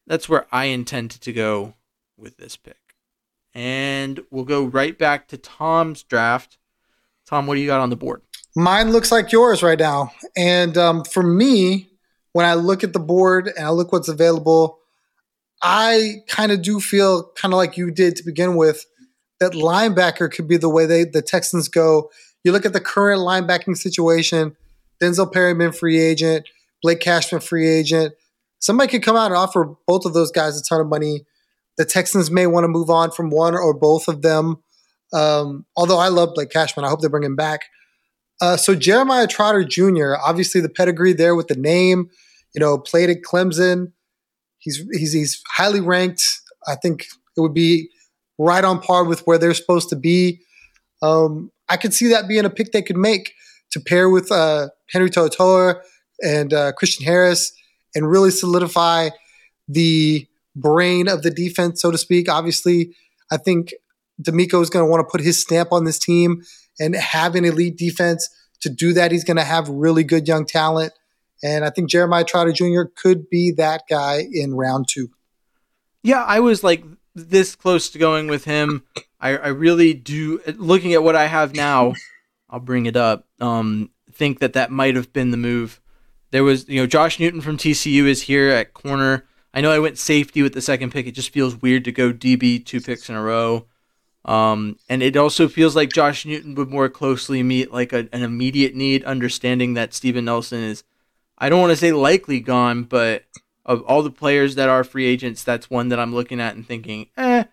[0.06, 1.74] that's where I intend to go
[2.16, 2.76] with this pick.
[3.54, 6.58] And we'll go right back to Tom's draft.
[7.26, 8.22] Tom, what do you got on the board?
[8.56, 10.12] Mine looks like yours right now.
[10.36, 11.90] And um, for me,
[12.32, 14.78] when I look at the board and I look what's available,
[15.62, 18.84] I kind of do feel kind of like you did to begin with
[19.42, 22.10] that linebacker could be the way they the Texans go.
[22.44, 24.56] You look at the current linebacking situation:
[25.02, 26.48] Denzel Perryman, free agent;
[26.80, 28.14] Blake Cashman, free agent;
[28.60, 31.24] somebody could come out and offer both of those guys a ton of money.
[31.76, 34.62] The Texans may want to move on from one or both of them.
[35.12, 37.62] Um, although I love Blake Cashman, I hope they bring him back.
[38.40, 42.10] Uh, so Jeremiah Trotter Jr., obviously the pedigree there with the name,
[42.54, 43.92] you know, played at Clemson.
[44.58, 46.40] He's he's he's highly ranked.
[46.68, 47.90] I think it would be
[48.42, 50.40] right on par with where they're supposed to be.
[51.02, 53.34] Um, I could see that being a pick they could make
[53.70, 55.80] to pair with uh, Henry To'oTo'o
[56.20, 57.52] and uh, Christian Harris
[57.94, 59.10] and really solidify
[59.68, 62.28] the brain of the defense, so to speak.
[62.28, 62.94] Obviously,
[63.30, 63.72] I think
[64.20, 66.42] DeMeco is going to want to put his stamp on this team
[66.78, 68.28] and have an elite defense.
[68.60, 70.92] To do that, he's going to have really good young talent.
[71.42, 72.82] And I think Jeremiah Trotter Jr.
[72.94, 75.08] could be that guy in round two.
[76.04, 78.84] Yeah, I was like this close to going with him.
[79.20, 80.40] I, I really do.
[80.56, 81.94] Looking at what I have now,
[82.50, 83.26] I'll bring it up.
[83.40, 85.80] Um, think that that might have been the move
[86.32, 89.26] there was, you know, Josh Newton from TCU is here at corner.
[89.54, 91.06] I know I went safety with the second pick.
[91.06, 93.66] It just feels weird to go DB two picks in a row.
[94.24, 98.22] Um, and it also feels like Josh Newton would more closely meet like a, an
[98.22, 100.84] immediate need, understanding that Steven Nelson is,
[101.36, 103.24] I don't want to say likely gone, but
[103.64, 106.66] of all the players that are free agents, that's one that I'm looking at and
[106.66, 107.44] thinking, eh,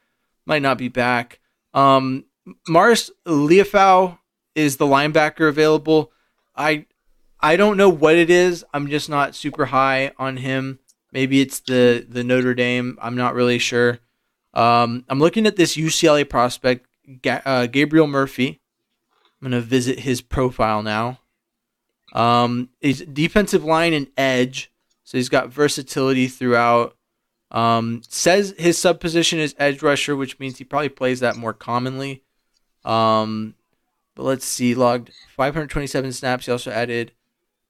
[0.45, 1.39] might not be back.
[1.74, 2.26] Um,
[2.67, 4.17] Marist Liufau
[4.56, 6.12] is the linebacker available.
[6.56, 6.86] I
[7.39, 8.65] I don't know what it is.
[8.74, 10.80] I'm just not super high on him.
[11.12, 12.98] Maybe it's the the Notre Dame.
[13.02, 14.00] I'm not really sure.
[14.54, 16.88] Um, I'm looking at this UCLA prospect,
[17.22, 18.60] Ga- uh, Gabriel Murphy.
[19.41, 21.19] I'm gonna visit his profile now.
[22.13, 24.72] Um, he's defensive line and edge,
[25.10, 26.95] so he's got versatility throughout.
[27.50, 31.52] Um, says his sub position is edge rusher, which means he probably plays that more
[31.52, 32.22] commonly.
[32.86, 33.56] Um,
[34.13, 36.45] but let's see, logged 527 snaps.
[36.45, 37.13] He also added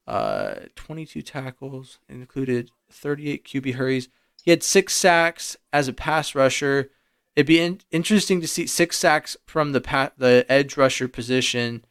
[0.06, 4.10] uh, 22 tackles, included 38 QB hurries.
[4.44, 6.90] He had six sacks as a pass rusher.
[7.34, 11.86] It'd be in- interesting to see six sacks from the pa- the edge rusher position,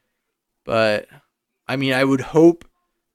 [0.64, 1.08] but
[1.68, 2.66] I mean, I would hope,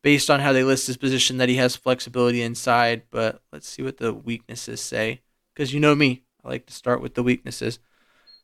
[0.05, 3.03] based on how they list his position, that he has flexibility inside.
[3.11, 5.23] But let's see what the weaknesses say,
[5.55, 7.79] because you know me, I like to start with the weaknesses.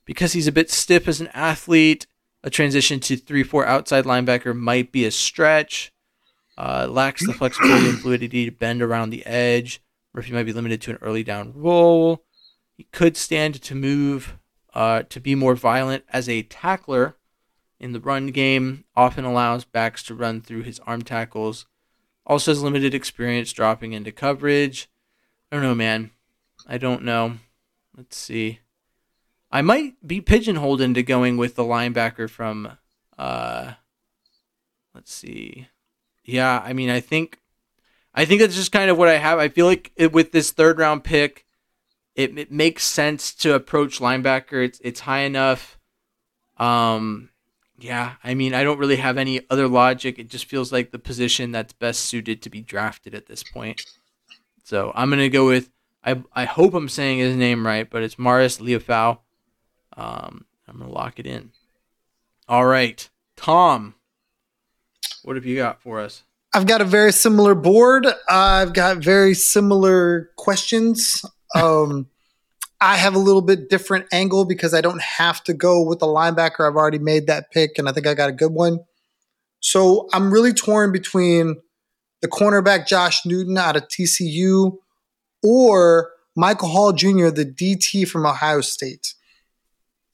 [0.07, 2.07] Because he's a bit stiff as an athlete,
[2.43, 5.93] a transition to three-four outside linebacker might be a stretch.
[6.57, 9.83] Uh, lacks the flexibility and fluidity to bend around the edge.
[10.15, 12.25] Murphy might be limited to an early down role.
[12.77, 14.39] He could stand to move
[14.73, 17.17] uh, to be more violent as a tackler
[17.81, 18.85] in the run game.
[18.95, 21.67] Often allows backs to run through his arm tackles.
[22.27, 24.89] Also has limited experience dropping into coverage.
[25.51, 26.11] I don't know, man.
[26.67, 27.39] I don't know.
[27.97, 28.61] Let's see.
[29.51, 32.79] I might be pigeonholed into going with the linebacker from.
[33.19, 33.73] Uh,
[34.95, 35.67] let's see.
[36.25, 37.39] Yeah, I mean, I think,
[38.15, 39.39] I think that's just kind of what I have.
[39.39, 41.47] I feel like it, with this third round pick,
[42.15, 44.65] it, it makes sense to approach linebacker.
[44.65, 45.79] It's it's high enough.
[46.59, 47.30] Um,
[47.81, 50.19] yeah, I mean, I don't really have any other logic.
[50.19, 53.85] It just feels like the position that's best suited to be drafted at this point.
[54.65, 55.71] So I'm gonna go with.
[56.05, 59.19] I I hope I'm saying his name right, but it's Marist Liufau.
[59.97, 61.51] Um, I'm gonna lock it in.
[62.49, 63.95] All right, Tom.
[65.23, 66.23] What have you got for us?
[66.53, 68.07] I've got a very similar board.
[68.29, 71.25] I've got very similar questions.
[71.55, 72.09] Um,
[72.81, 76.07] I have a little bit different angle because I don't have to go with the
[76.07, 76.67] linebacker.
[76.67, 78.81] I've already made that pick, and I think I got a good one.
[79.61, 81.57] So I'm really torn between
[82.23, 84.77] the cornerback Josh Newton out of TCU
[85.43, 89.15] or Michael Hall Jr., the DT from Ohio State.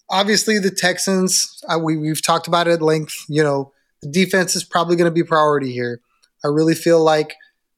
[0.08, 3.24] Obviously, the Texans, uh, we, we've talked about it at length.
[3.28, 6.00] You know, the defense is probably going to be priority here.
[6.44, 7.34] I really feel like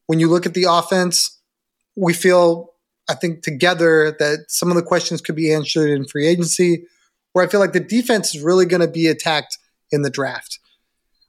[0.07, 1.39] when you look at the offense,
[1.97, 2.73] we feel,
[3.09, 6.85] I think, together that some of the questions could be answered in free agency,
[7.33, 9.59] where I feel like the defense is really going to be attacked
[9.91, 10.59] in the draft.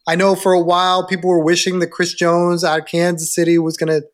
[0.07, 3.59] I know for a while people were wishing that Chris Jones out of Kansas City
[3.59, 4.07] was going to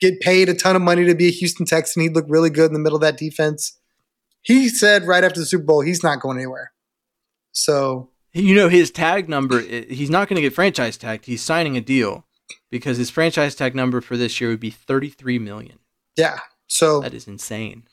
[0.00, 2.02] get paid a ton of money to be a Houston Texan.
[2.02, 3.78] He'd look really good in the middle of that defense.
[4.42, 6.72] He said right after the Super Bowl, he's not going anywhere.
[7.52, 9.60] So You know his tag number.
[9.60, 11.24] He's not going to get franchise tagged.
[11.24, 12.26] He's signing a deal
[12.70, 15.78] because his franchise tag number for this year would be 33 million.
[16.16, 17.84] Yeah, so That is insane.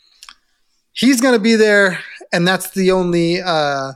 [0.93, 1.99] he's going to be there,
[2.31, 3.93] and that's the only uh,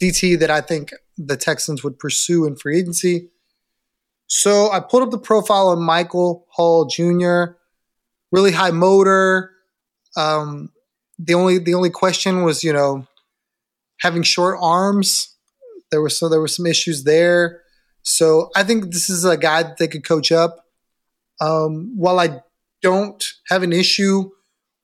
[0.00, 3.30] DT that I think the Texans would pursue in free agency.
[4.26, 7.56] So I pulled up the profile on Michael Hall Jr.
[8.30, 9.52] Really high motor.
[10.16, 10.70] Um,
[11.18, 13.06] the only the only question was you know
[14.00, 15.34] having short arms.
[15.90, 17.62] There was so there were some issues there.
[18.02, 20.66] So I think this is a guy that they could coach up.
[21.40, 22.40] Um, while I
[22.82, 24.30] don't have an issue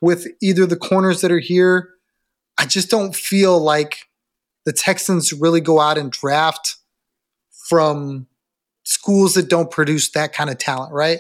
[0.01, 1.91] with either the corners that are here,
[2.59, 4.09] I just don't feel like
[4.65, 6.77] the Texans really go out and draft
[7.69, 8.27] from
[8.85, 11.19] schools that don't produce that kind of talent, right?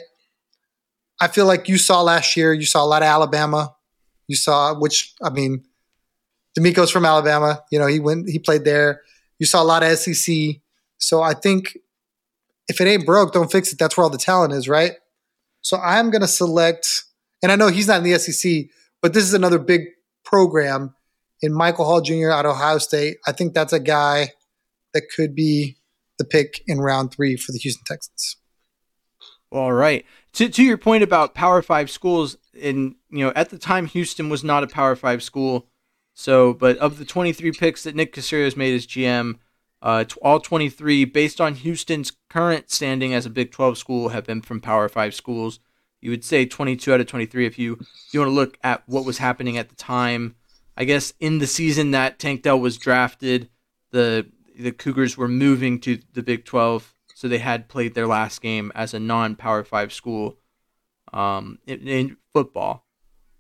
[1.21, 3.75] I feel like you saw last year, you saw a lot of Alabama.
[4.27, 5.65] You saw, which, I mean,
[6.59, 7.63] DeMeco's from Alabama.
[7.71, 9.03] You know, he went, he played there.
[9.39, 10.35] You saw a lot of SEC.
[10.99, 11.79] So I think
[12.69, 13.79] if it ain't broke, don't fix it.
[13.79, 14.93] That's where all the talent is, right?
[15.64, 17.05] So I'm going to select,
[17.42, 18.66] and I know he's not in the SEC,
[19.00, 19.81] but this is another big
[20.22, 20.94] program
[21.40, 22.31] in Michael Hall Jr.
[22.31, 23.16] of Ohio State.
[23.27, 24.29] I think that's a guy
[24.92, 25.79] that could be
[26.18, 28.37] the pick in round three for the Houston Texans.
[29.50, 30.05] All right.
[30.35, 34.29] To to your point about Power Five schools, in you know at the time Houston
[34.29, 35.68] was not a Power Five school,
[36.12, 39.39] so but of the 23 picks that Nick Caserio has made as GM,
[39.85, 44.41] uh, all 23 based on Houston's current standing as a Big 12 school have been
[44.41, 45.61] from Power Five schools.
[46.01, 48.82] You would say 22 out of 23 if you if you want to look at
[48.89, 50.37] what was happening at the time.
[50.74, 53.51] I guess in the season that Tank Dell was drafted,
[53.91, 54.26] the
[54.59, 58.72] the Cougars were moving to the Big 12, so they had played their last game
[58.74, 60.39] as a non-Power 5 school
[61.12, 62.87] um, in, in football.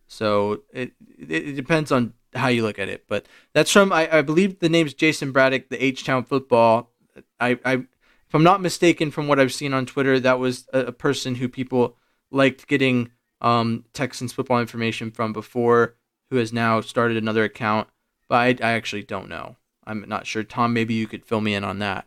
[0.08, 4.18] So it, it it depends on how you look at it, but that's from I,
[4.18, 6.90] I believe the name's Jason Braddock, the H Town Football.
[7.40, 10.80] I, I if I'm not mistaken from what I've seen on Twitter, that was a,
[10.86, 11.96] a person who people
[12.30, 13.10] liked getting
[13.40, 15.94] um, Texans football information from before
[16.30, 17.88] who has now started another account,
[18.28, 19.56] but I, I actually don't know.
[19.86, 20.42] I'm not sure.
[20.42, 22.06] Tom, maybe you could fill me in on that.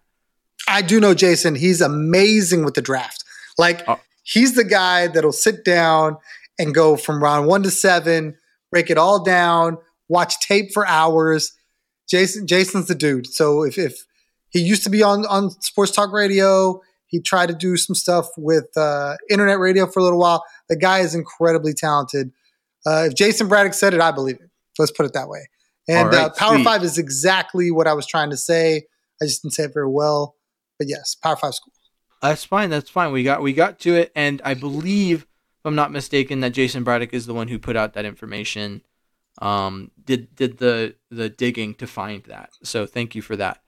[0.67, 1.55] I do know Jason.
[1.55, 3.23] He's amazing with the draft.
[3.57, 3.99] Like Oh.
[4.23, 6.17] he's the guy that'll sit down
[6.59, 8.35] and go from round one to seven,
[8.71, 9.77] break it all down,
[10.09, 11.53] watch tape for hours.
[12.09, 13.27] Jason Jason's the dude.
[13.27, 14.05] So if if
[14.49, 18.27] he used to be on on sports talk radio, he tried to do some stuff
[18.37, 20.43] with uh, internet radio for a little while.
[20.69, 22.31] The guy is incredibly talented.
[22.85, 24.49] Uh, if Jason Braddock said it, I believe it.
[24.79, 25.49] Let's put it that way.
[25.89, 26.63] And right, uh, Power sweet.
[26.63, 28.87] Five is exactly what I was trying to say.
[29.21, 30.35] I just didn't say it very well.
[30.77, 31.73] But yes, Power Five school.
[32.21, 32.69] That's fine.
[32.69, 33.11] That's fine.
[33.11, 36.83] We got we got to it, and I believe, if I'm not mistaken, that Jason
[36.83, 38.81] Braddock is the one who put out that information.
[39.39, 42.51] Um, did did the the digging to find that.
[42.63, 43.61] So thank you for that.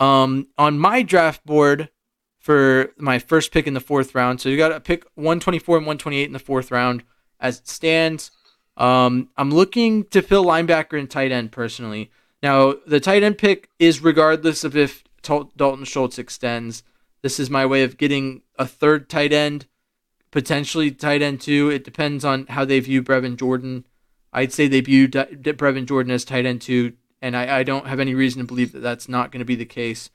[0.00, 1.90] Um, on my draft board
[2.38, 5.86] for my first pick in the fourth round, so you got to pick 124 and
[5.86, 7.04] 128 in the fourth round
[7.40, 8.30] as it stands.
[8.76, 12.10] Um, I'm looking to fill linebacker and tight end personally.
[12.42, 16.82] Now the tight end pick is regardless of if Dalton Schultz extends.
[17.22, 19.66] This is my way of getting a third tight end,
[20.30, 21.70] potentially tight end two.
[21.70, 23.86] It depends on how they view Brevin Jordan.
[24.34, 27.62] I'd say they view D- D- Brevin Jordan as tight end two, and I, I
[27.62, 30.10] don't have any reason to believe that that's not going to be the case.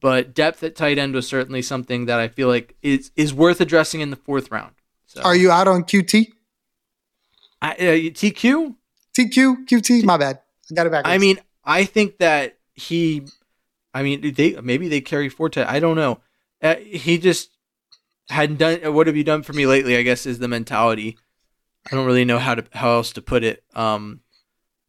[0.00, 3.60] But depth at tight end was certainly something that I feel like is is worth
[3.60, 4.74] addressing in the fourth round.
[5.06, 6.28] So, Are you out on QT?
[7.60, 8.74] I, uh, TQ?
[9.16, 9.66] TQ?
[9.66, 10.04] QT?
[10.04, 10.40] My bad.
[10.70, 11.02] I got it back.
[11.06, 13.26] I mean, I think that he,
[13.94, 15.62] I mean, they maybe they carry Forte.
[15.62, 16.20] I don't know.
[16.60, 17.50] Uh, he just
[18.28, 18.94] hadn't done.
[18.94, 19.96] What have you done for me lately?
[19.96, 21.18] I guess is the mentality.
[21.90, 23.64] I don't really know how to how else to put it.
[23.74, 24.20] Um,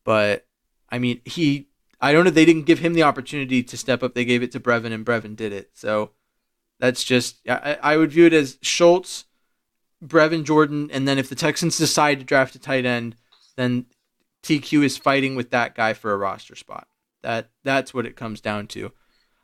[0.04, 0.46] but
[0.89, 1.70] I mean, he.
[2.00, 2.32] I don't know.
[2.32, 4.14] They didn't give him the opportunity to step up.
[4.14, 5.72] They gave it to Brevin, and Brevin did it.
[5.74, 6.12] So
[6.80, 7.38] that's just.
[7.48, 9.26] I, I would view it as Schultz,
[10.04, 13.16] Brevin Jordan, and then if the Texans decide to draft a tight end,
[13.56, 13.86] then
[14.44, 16.88] TQ is fighting with that guy for a roster spot.
[17.22, 18.91] That that's what it comes down to.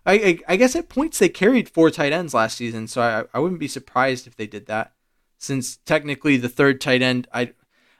[0.06, 3.24] I I, I guess at points they carried four tight ends last season, so I,
[3.34, 4.93] I wouldn't be surprised if they did that.
[5.39, 7.53] Since technically the third tight end, I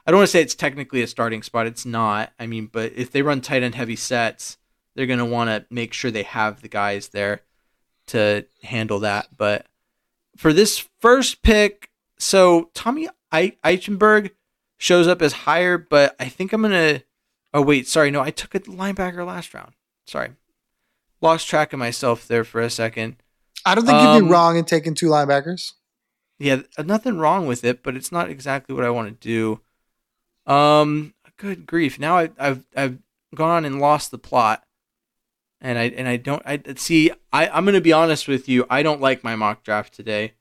[0.06, 1.68] I don't want to say it's technically a starting spot.
[1.68, 2.34] It's not.
[2.40, 4.58] I mean, but if they run tight end heavy sets,
[4.96, 7.42] they're gonna want to make sure they have the guys there
[8.08, 9.30] to handle that.
[9.38, 9.68] But
[10.36, 14.32] for this first pick, so Tommy Eichenberg
[14.78, 17.04] shows up as higher, but I think I'm gonna.
[17.54, 19.74] Oh wait, sorry, no, I took a linebacker last round.
[20.06, 20.32] Sorry,
[21.22, 23.18] lost track of myself there for a second.
[23.66, 25.74] I don't think you'd um, be wrong in taking two linebackers.
[26.40, 29.62] Yeah, nothing wrong with it, but it's not exactly what I want to do.
[30.52, 32.00] Um, good grief!
[32.00, 33.00] Now I, I've I've
[33.36, 34.64] gone and lost the plot,
[35.60, 37.12] and I and I don't I see.
[37.34, 38.66] I I'm gonna be honest with you.
[38.70, 40.34] I don't like my mock draft today.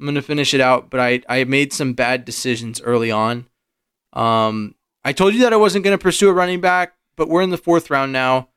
[0.00, 3.46] I'm gonna finish it out, but I I made some bad decisions early on.
[4.14, 4.74] Um,
[5.04, 7.58] I told you that I wasn't gonna pursue a running back, but we're in the
[7.58, 8.48] fourth round now.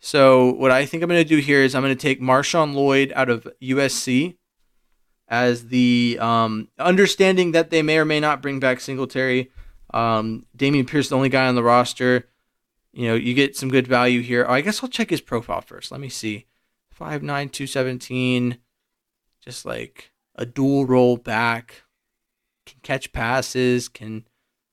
[0.00, 3.30] So what I think I'm gonna do here is I'm gonna take Marshawn Lloyd out
[3.30, 4.38] of USC
[5.32, 9.50] as the um, understanding that they may or may not bring back Singletary.
[9.94, 12.28] Um, Dameon Pierce, the only guy on the roster.
[12.92, 14.44] You know, you get some good value here.
[14.46, 15.90] Oh, I guess I'll check his profile first.
[15.90, 16.44] Let me see.
[17.00, 18.58] 5'9, 217.
[19.40, 21.84] Just like a dual roll back.
[22.66, 24.26] Can catch passes, can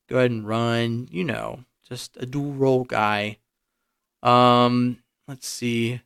[0.09, 1.07] go ahead and run.
[1.09, 3.37] You know, just a dual role guy.
[4.21, 6.01] Um, let's see.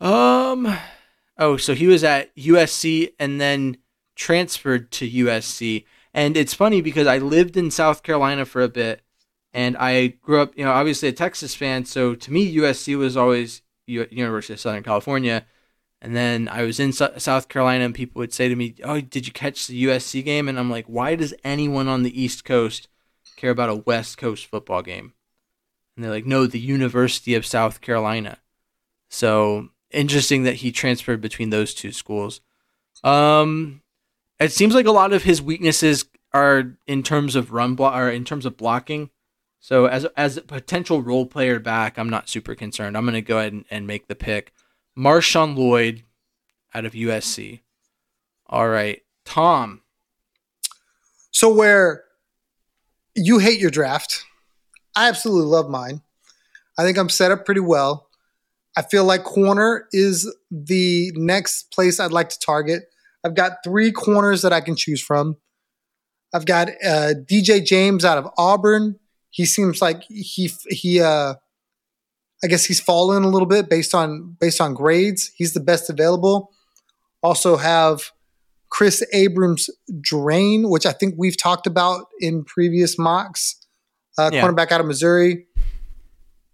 [0.00, 0.76] Um,
[1.40, 3.78] oh, so he was at USC and then
[4.14, 5.86] transferred to USC.
[6.12, 9.00] And it's funny because I lived in South Carolina for a bit
[9.52, 11.86] and I grew up, you know, obviously a Texas fan.
[11.86, 15.46] So to me, USC was always U- University of Southern California.
[16.02, 19.00] And then I was in Sou- South Carolina and people would say to me, Oh,
[19.00, 20.48] did you catch the USC game?
[20.48, 22.88] And I'm like, Why does anyone on the East Coast
[23.36, 25.14] care about a West Coast football game?
[25.96, 28.38] And they're like, No, the University of South Carolina.
[29.08, 32.40] So interesting that he transferred between those two schools.
[33.02, 33.82] Um,
[34.38, 38.10] it seems like a lot of his weaknesses are in terms of run block or
[38.10, 39.10] in terms of blocking.
[39.58, 42.96] So as as a potential role player back, I'm not super concerned.
[42.96, 44.52] I'm gonna go ahead and, and make the pick.
[44.96, 46.04] Marshawn Lloyd
[46.74, 47.60] out of USC.
[48.46, 49.02] All right.
[49.24, 49.82] Tom.
[51.30, 52.04] So where
[53.14, 54.24] you hate your draft,
[54.96, 56.02] I absolutely love mine.
[56.78, 58.08] I think I'm set up pretty well.
[58.80, 62.84] I feel like corner is the next place I'd like to target.
[63.22, 65.36] I've got three corners that I can choose from.
[66.32, 68.98] I've got uh, DJ James out of Auburn.
[69.28, 71.34] He seems like he he uh,
[72.42, 75.30] I guess he's fallen a little bit based on based on grades.
[75.36, 76.50] He's the best available.
[77.22, 78.12] Also have
[78.70, 79.68] Chris Abrams
[80.00, 83.56] Drain, which I think we've talked about in previous mocks.
[84.18, 84.42] uh, Yeah.
[84.42, 85.46] cornerback out of Missouri.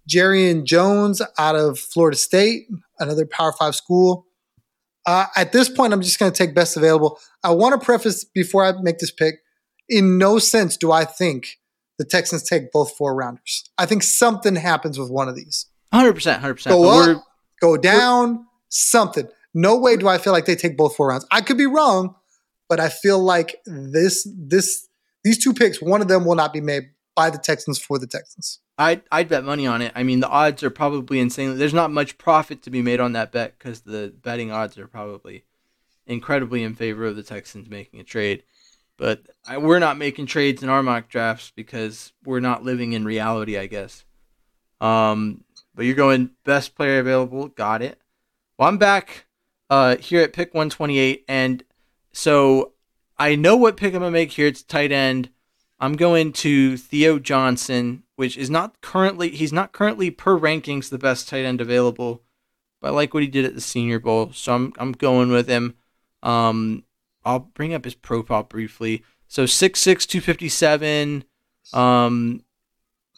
[0.08, 4.26] Jarrian Jones out of Florida State, another Power Five school.
[5.06, 7.18] Uh, at this point, I'm just going to take best available.
[7.44, 9.36] I want to preface before I make this pick.
[9.88, 11.58] In no sense do I think
[11.98, 13.64] the Texans take both four rounders.
[13.78, 15.66] I think something happens with one of these.
[15.94, 16.68] 100%, 100%.
[16.68, 17.24] Go up,
[17.60, 19.28] go down, something.
[19.54, 21.24] No way do I feel like they take both four rounds.
[21.30, 22.16] I could be wrong,
[22.68, 24.86] but I feel like this this
[25.24, 28.06] these two picks, one of them will not be made by the Texans for the
[28.06, 28.60] Texans.
[28.78, 29.90] I'd, I'd bet money on it.
[29.96, 31.56] I mean, the odds are probably insane.
[31.56, 34.86] There's not much profit to be made on that bet because the betting odds are
[34.86, 35.44] probably
[36.06, 38.44] incredibly in favor of the Texans making a trade.
[38.98, 43.04] But I, we're not making trades in our mock drafts because we're not living in
[43.04, 44.04] reality, I guess.
[44.80, 45.44] Um,
[45.74, 47.48] but you're going best player available.
[47.48, 47.98] Got it.
[48.58, 49.26] Well, I'm back
[49.68, 51.62] uh, here at pick 128, and
[52.12, 52.72] so
[53.18, 54.46] I know what pick I'm gonna make here.
[54.46, 55.30] It's tight end.
[55.78, 60.98] I'm going to Theo Johnson, which is not currently he's not currently per rankings the
[60.98, 62.22] best tight end available,
[62.80, 65.48] but I like what he did at the Senior Bowl, so I'm I'm going with
[65.48, 65.74] him.
[66.22, 66.84] Um,
[67.24, 69.02] I'll bring up his profile briefly.
[69.28, 71.24] So 6'6", 257,
[71.72, 72.44] um,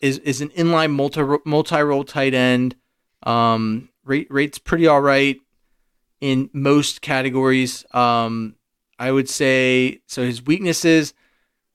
[0.01, 2.77] is is an inline multi multi role tight end.
[3.23, 5.39] Um, rate rates pretty all right
[6.21, 7.85] in most categories.
[7.95, 8.57] Um,
[8.99, 10.25] I would say so.
[10.25, 11.15] His weaknesses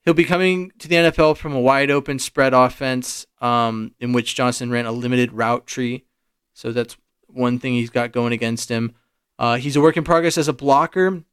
[0.03, 4.35] he'll be coming to the NFL from a wide open spread offense um, in which
[4.35, 6.05] Johnson ran a limited route tree.
[6.53, 6.97] So that's
[7.27, 8.95] one thing he's got going against him.
[9.39, 11.23] Uh, he's a work in progress as a blocker,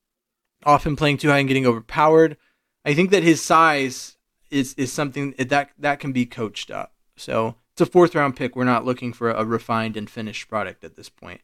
[0.64, 2.36] often playing too high and getting overpowered.
[2.84, 4.16] I think that his size
[4.50, 6.94] is is something that that can be coached up.
[7.16, 8.56] So it's a fourth round pick.
[8.56, 11.42] We're not looking for a refined and finished product at this point.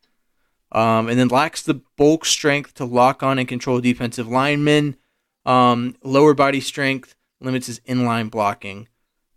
[0.73, 4.97] Um, and then lacks the bulk strength to lock on and control defensive linemen.
[5.45, 8.89] Um, lower body strength limits his inline blocking.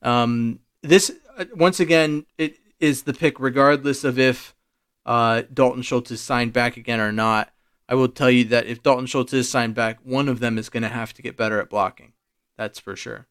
[0.01, 4.55] Um, this uh, once again it is the pick regardless of if
[5.05, 7.51] uh, Dalton Schultz is signed back again or not.
[7.87, 10.69] I will tell you that if Dalton Schultz is signed back, one of them is
[10.69, 12.13] going to have to get better at blocking.
[12.55, 13.27] That's for sure.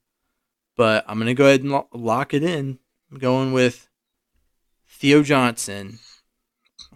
[0.77, 2.81] But I'm going to go ahead and lo- lock it in.
[3.11, 3.89] I'm going with
[4.89, 6.01] Theo Johnson.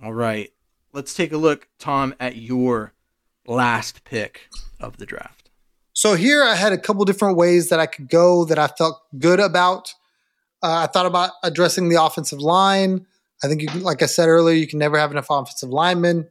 [0.03, 0.51] All right.
[0.93, 2.95] Let's take a look, Tom, at your
[3.47, 4.49] last pick
[4.81, 5.42] of the draft.
[6.03, 9.01] So here I had a couple different ways that I could go that I felt
[9.21, 9.95] good about.
[10.61, 13.07] Uh, I thought about addressing the offensive line.
[13.45, 16.29] I think, can, like I said earlier, you can never have enough offensive linemen.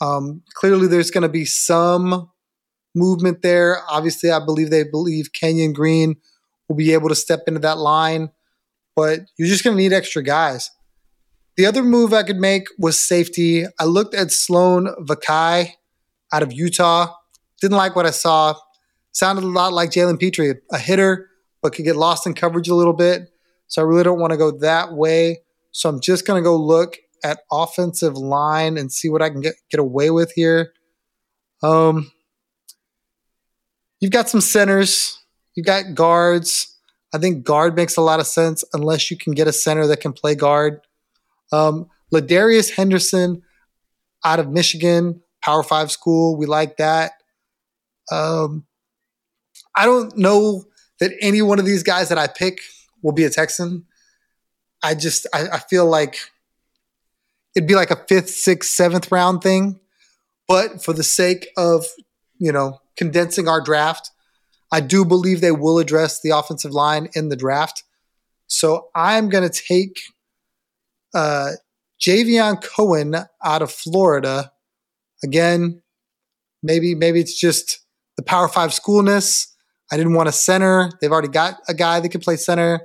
[0.00, 2.28] Um, clearly, there's going to be some
[2.92, 3.82] movement there.
[3.88, 6.16] Obviously, I believe they believe Kenyon Green
[6.68, 8.30] will be able to step into that line,
[8.96, 10.72] but you're just going to need extra guys.
[11.56, 13.64] The other move I could make was safety.
[13.78, 15.74] I looked at Sione Vaki
[16.32, 17.14] out of Utah.
[17.60, 18.56] Didn't like what I saw.
[19.18, 21.28] Sounded a lot like Jalen Pitre, a hitter,
[21.60, 23.28] but could get lost in coverage a little bit.
[23.66, 25.38] So I really don't want to go that way.
[25.72, 29.40] So I'm just going to go look at offensive line and see what I can
[29.40, 30.72] get, get away with here.
[31.64, 32.12] Um,
[33.98, 35.18] you've got some centers,
[35.56, 36.78] you've got guards.
[37.12, 40.00] I think guard makes a lot of sense unless you can get a center that
[40.00, 40.80] can play guard.
[41.50, 43.42] Um, Ladarius Henderson
[44.24, 46.36] out of Michigan, Power Five school.
[46.36, 47.14] We like that.
[48.12, 48.64] Um,
[49.78, 50.64] I don't know
[50.98, 52.58] that any one of these guys that I pick
[53.00, 53.86] will be a Texan.
[54.82, 56.18] I just I, I feel like
[57.54, 59.78] it'd be like a fifth, sixth, seventh round thing.
[60.48, 61.86] But for the sake of
[62.38, 64.10] you know condensing our draft,
[64.72, 67.84] I do believe they will address the offensive line in the draft.
[68.48, 70.00] So I'm going to take
[71.14, 71.50] uh,
[72.00, 73.14] Javion Cohen
[73.44, 74.50] out of Florida.
[75.22, 75.82] Again,
[76.64, 77.78] maybe maybe it's just
[78.16, 79.47] the Power Five schoolness.
[79.90, 80.90] I didn't want a center.
[81.00, 82.82] They've already got a guy that can play center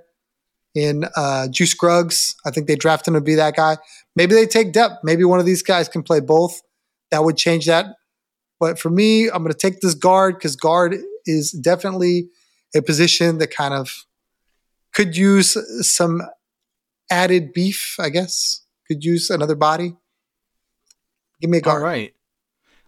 [0.74, 2.36] in uh, Juice Scruggs.
[2.46, 3.78] I think they draft him to be that guy.
[4.16, 4.96] Maybe they take depth.
[5.04, 6.62] Maybe one of these guys can play both.
[7.12, 7.88] That would change that.
[8.60, 10.96] But for me, I'm going to take this guard because guard
[11.26, 12.30] is definitely
[12.76, 14.06] a position that kind of
[14.94, 16.22] could use some
[17.12, 18.62] added beef, I guess.
[18.88, 19.96] Could use another body.
[21.42, 21.84] Give me a guard.
[21.84, 22.14] right.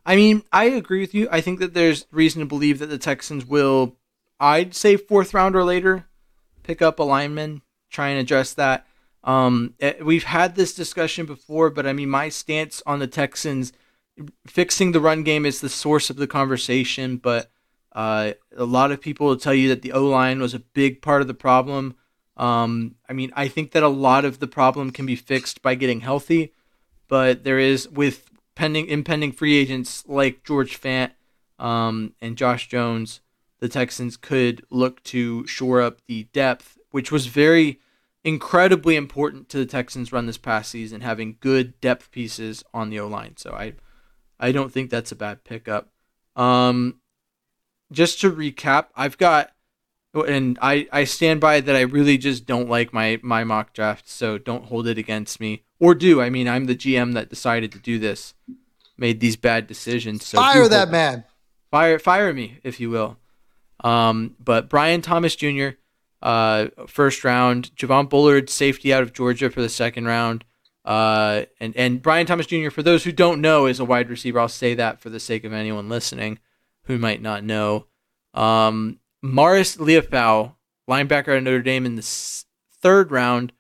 [0.06, 1.28] I mean, I agree with you.
[1.32, 3.98] I think that there's reason to believe that the Texans will,
[4.40, 6.08] I'd say fourth round or later,
[6.64, 8.86] pick up a lineman, try and address that.
[9.24, 13.74] Um, eh, we've had this discussion before, but I mean, my stance on the Texans
[14.48, 17.18] fixing the run game is the source of the conversation.
[17.18, 17.52] But
[17.92, 21.02] uh, a lot of people will tell you that the O line was a big
[21.02, 21.96] part of the problem.
[22.38, 25.76] Um, I mean, I think that a lot of the problem can be fixed by
[25.76, 26.54] getting healthy,
[27.08, 31.12] but there is with pending impending free agents like George Fant
[31.60, 33.22] um, and Josh Jones,
[33.66, 37.82] the Texans could look to shore up the depth which was very
[38.24, 42.98] incredibly important to the Texans run this past season, having good depth pieces on the
[43.02, 43.36] O line.
[43.36, 43.74] So I
[44.40, 45.90] I don't think that's a bad pickup.
[46.38, 47.02] Um,
[47.92, 49.52] just to recap, I've got
[50.14, 54.08] and I, I stand by that I really just don't like my, my mock draft,
[54.08, 55.66] so don't hold it against me.
[55.82, 56.22] Or do.
[56.22, 58.36] I mean, I'm the GM that decided to do this,
[58.98, 60.26] made these bad decisions.
[60.26, 61.26] So Fire that man.
[61.72, 63.18] Fire fire me, if you will.
[63.86, 65.70] Um, but Brian Thomas Jr.,
[66.22, 67.70] uh, first round.
[67.76, 70.44] Javon Bullard, safety out of Georgia for the second round.
[70.84, 74.40] Uh, and, and Brian Thomas Jr., for those who don't know, is a wide receiver.
[74.40, 76.40] I'll say that for the sake of anyone listening
[76.86, 77.86] who might not know.
[78.34, 80.56] Um, Marist Liufau,
[80.90, 82.46] linebacker at Notre Dame in the s-
[82.82, 83.54] third round.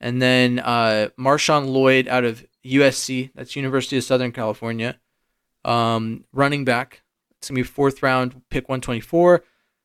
[0.00, 4.98] And then uh, Marshawn Lloyd out of USC, that's University of Southern California.
[5.64, 7.02] Um, running back,
[7.38, 9.44] it's going to be fourth round, pick 124.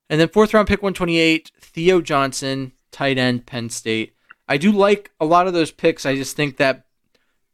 [0.10, 4.14] And then fourth round, pick 128, Theo Johnson, tight end, Penn State.
[4.48, 6.06] I do like a lot of those picks.
[6.06, 6.86] I just think that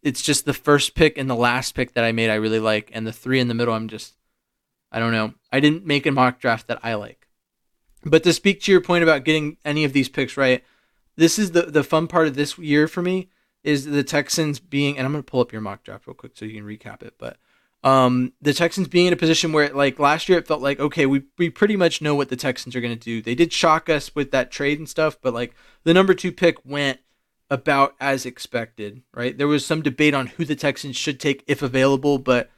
[0.04, 2.91] it's just the first pick and the last pick that I made I really like.
[2.93, 4.16] And the three in the middle, I'm just,
[4.91, 5.34] I don't know.
[5.51, 7.28] I didn't make a mock draft that I like.
[8.06, 10.64] But to speak to your point about getting any of these picks right,
[11.16, 13.30] this is the the fun part of this year for me
[13.64, 16.34] is the Texans being and I'm going to pull up your mock draft real quick
[16.36, 17.38] so you can recap it, but
[17.84, 21.05] um, the Texans being in a position where like last year it felt like okay,
[21.05, 23.21] we we pretty much know what the Texans are going to do.
[23.21, 25.53] They did shock us with that trade and stuff, but like
[25.84, 26.99] the number 2 pick went
[27.49, 29.38] about as expected, right?
[29.38, 32.49] There was some debate on who the Texans should take if available, but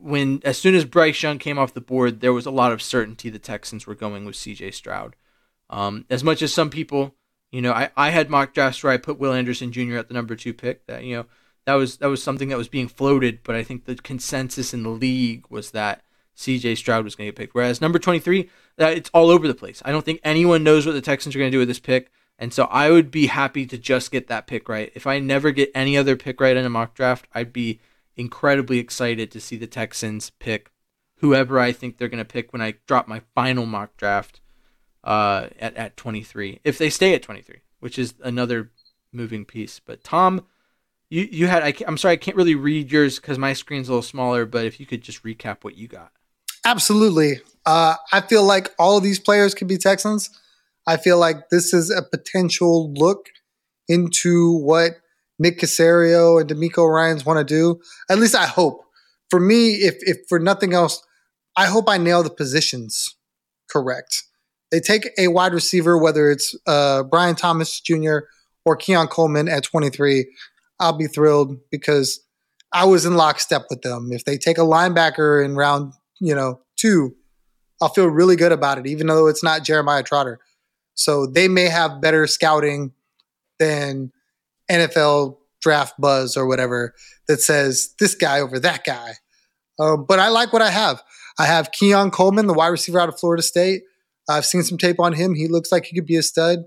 [0.00, 2.80] when as soon as Bryce Young came off the board, there was a lot of
[2.80, 4.70] certainty the Texans were going with C.J.
[4.70, 5.16] Stroud.
[5.68, 7.14] Um, as much as some people,
[7.50, 9.96] you know, I, I had mock drafts where I put Will Anderson Jr.
[9.96, 10.86] at the number two pick.
[10.86, 11.26] That you know
[11.64, 14.82] that was that was something that was being floated, but I think the consensus in
[14.82, 16.02] the league was that
[16.34, 16.76] C.J.
[16.76, 17.54] Stroud was going to get picked.
[17.54, 19.82] Whereas number twenty three, that it's all over the place.
[19.84, 22.10] I don't think anyone knows what the Texans are going to do with this pick.
[22.38, 24.90] And so I would be happy to just get that pick right.
[24.94, 27.78] If I never get any other pick right in a mock draft, I'd be
[28.16, 30.72] incredibly excited to see the Texans pick
[31.22, 34.40] whoever I think they're going to pick when I drop my final mock draft
[35.04, 38.72] uh, at, at 23, if they stay at 23, which is another
[39.12, 39.80] moving piece.
[39.80, 40.46] But Tom,
[41.12, 43.92] you, you had, I, I'm sorry, I can't really read yours because my screen's a
[43.92, 46.10] little smaller, but if you could just recap what you got.
[46.64, 47.40] Absolutely.
[47.66, 50.30] Uh, I feel like all of these players could be Texans.
[50.86, 53.26] I feel like this is a potential look
[53.88, 54.92] into what
[55.38, 57.80] Nick Caserio and DeMeco Ryans want to do.
[58.08, 58.82] At least I hope.
[59.28, 61.04] For me, if if for nothing else,
[61.56, 63.16] I hope I nail the positions
[63.70, 64.22] correct.
[64.70, 68.20] They take a wide receiver, whether it's uh, Brian Thomas Jr.
[68.64, 70.26] or Keon Coleman at 23.
[70.82, 72.20] I'll be thrilled because
[72.72, 74.08] I was in lockstep with them.
[74.10, 77.14] If they take a linebacker in round, you know, two,
[77.80, 80.40] I'll feel really good about it, even though it's not Jeremiah Trotter.
[80.94, 82.92] So they may have better scouting
[83.60, 84.10] than
[84.70, 86.94] NFL draft buzz or whatever
[87.28, 89.12] that says this guy over that guy.
[89.78, 91.00] Um, but I like what I have.
[91.38, 93.82] I have Keon Coleman, the wide receiver out of Florida State.
[94.28, 95.34] I've seen some tape on him.
[95.34, 96.64] He looks like he could be a stud.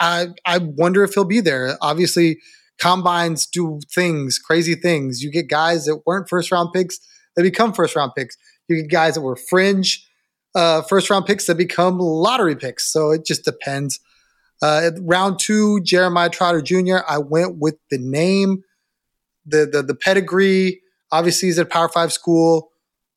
[0.00, 1.76] I I wonder if he'll be there.
[1.80, 2.38] Obviously,
[2.78, 5.22] combines do things, crazy things.
[5.22, 6.98] You get guys that weren't first round picks
[7.36, 8.36] that become first round picks.
[8.68, 10.06] You get guys that were fringe
[10.54, 12.90] uh, first round picks that become lottery picks.
[12.90, 14.00] So it just depends.
[14.60, 16.98] Uh, round two, Jeremiah Trotter Jr.
[17.08, 18.62] I went with the name,
[19.44, 20.80] the the, the pedigree.
[21.10, 22.70] Obviously, he's at Power Five school.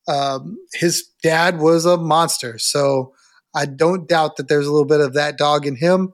[0.08, 3.12] Um, his dad was a monster, so
[3.54, 6.12] I don't doubt that there's a little bit of that dog in him.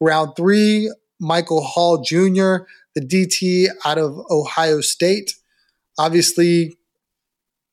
[0.00, 2.64] Round three, Michael Hall Jr.,
[2.94, 5.34] the DT out of Ohio State.
[5.98, 6.78] Obviously,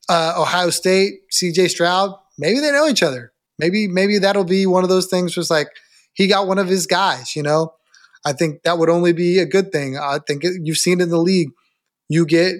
[0.09, 3.31] uh, Ohio State, CJ Stroud, maybe they know each other.
[3.57, 5.69] Maybe maybe that'll be one of those things where it's like
[6.13, 7.73] he got one of his guys, you know?
[8.25, 9.97] I think that would only be a good thing.
[9.97, 11.49] I think it, you've seen in the league,
[12.09, 12.55] you get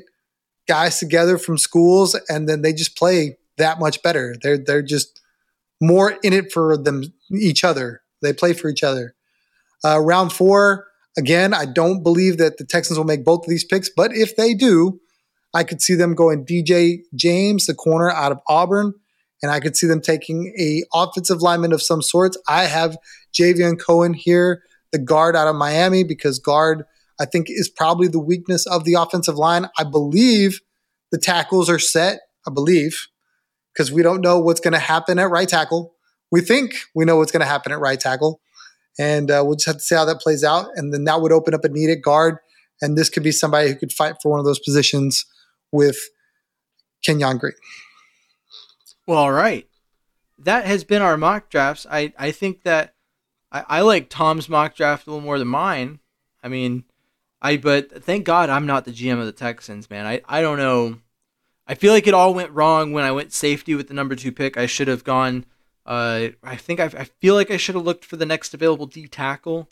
[0.67, 4.35] guys together from schools and then they just play that much better.
[4.41, 5.21] They're they're just
[5.81, 8.01] more in it for them each other.
[8.21, 9.14] They play for each other.
[9.85, 13.63] Uh, round four, again, I don't believe that the Texans will make both of these
[13.63, 14.99] picks, but if they do,
[15.53, 18.93] I could see them going DJ James, the corner out of Auburn,
[19.43, 22.35] and I could see them taking a offensive lineman of some sorts.
[22.47, 22.97] I have
[23.31, 26.85] Javion Cohen here, the guard out of Miami, because guard
[27.19, 29.69] I think is probably the weakness of the offensive line.
[29.77, 30.61] I believe
[31.11, 32.21] the tackles are set.
[32.47, 33.07] I believe
[33.71, 35.93] because we don't know what's going to happen at right tackle.
[36.31, 38.41] We think we know what's going to happen at right tackle,
[38.97, 40.67] and uh, we'll just have to see how that plays out.
[40.75, 42.37] And then that would open up a needed guard,
[42.81, 45.25] and this could be somebody who could fight for one of those positions
[45.71, 45.97] with
[47.03, 47.53] Kenyon Green.
[49.07, 49.67] Well, all right.
[50.37, 51.85] That has been our mock drafts.
[51.89, 52.95] I, I think that
[53.51, 55.99] I, I like Tom's mock draft a little more than mine.
[56.43, 56.83] I mean,
[57.41, 60.05] I but thank God I'm not the GM of the Texans, man.
[60.05, 60.97] I, I don't know.
[61.67, 64.31] I feel like it all went wrong when I went safety with the number two
[64.31, 64.57] pick.
[64.57, 65.45] I should have gone.
[65.85, 68.87] Uh, I think I, I feel like I should have looked for the next available
[68.87, 69.69] D tackle,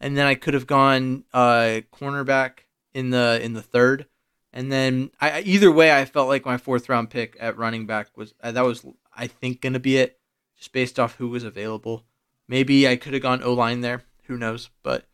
[0.00, 2.60] and then I could have gone uh, cornerback
[2.94, 4.06] in the in the third,
[4.52, 8.08] and then I either way I felt like my fourth round pick at running back
[8.16, 10.18] was uh, that was I think gonna be it,
[10.56, 12.04] just based off who was available.
[12.48, 14.02] Maybe I could have gone O line there.
[14.24, 14.70] Who knows?
[14.82, 15.06] But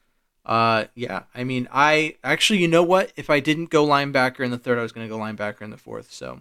[0.46, 3.12] uh, yeah, I mean, I actually, you know what?
[3.16, 5.76] If I didn't go linebacker in the third, I was to go linebacker in the
[5.76, 6.12] fourth.
[6.12, 6.40] So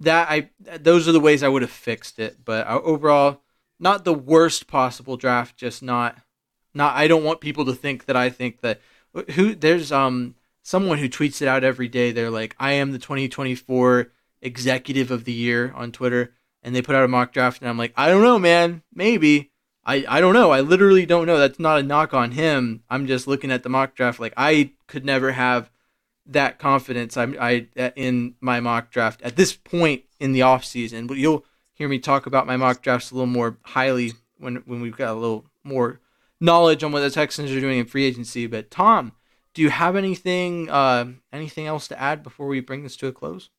[0.00, 2.38] that I, those are the ways I would have fixed it.
[2.44, 3.42] But uh, overall,
[3.78, 5.56] not the worst possible draft.
[5.56, 6.18] Just not,
[6.74, 6.96] not.
[6.96, 8.80] I don't want people to think that I think that
[9.34, 12.12] who there's um someone who tweets it out every day.
[12.12, 16.94] They're like, I am the 2024 executive of the year on Twitter, and they put
[16.94, 19.50] out a mock draft, and I'm like, I don't know, man, maybe.
[19.84, 20.50] I, I don't know.
[20.50, 21.38] I literally don't know.
[21.38, 22.82] That's not a knock on him.
[22.90, 24.20] I'm just looking at the mock draft.
[24.20, 25.70] Like I could never have
[26.28, 27.16] that confidence.
[27.16, 27.66] I'm I
[27.96, 31.06] in my mock draft at this point in the off season.
[31.06, 34.80] But you'll hear me talk about my mock drafts a little more highly when when
[34.80, 36.00] we've got a little more
[36.40, 38.46] knowledge on what the Texans are doing in free agency.
[38.46, 39.12] But Tom,
[39.54, 43.12] do you have anything uh, anything else to add before we bring this to a
[43.12, 43.50] close?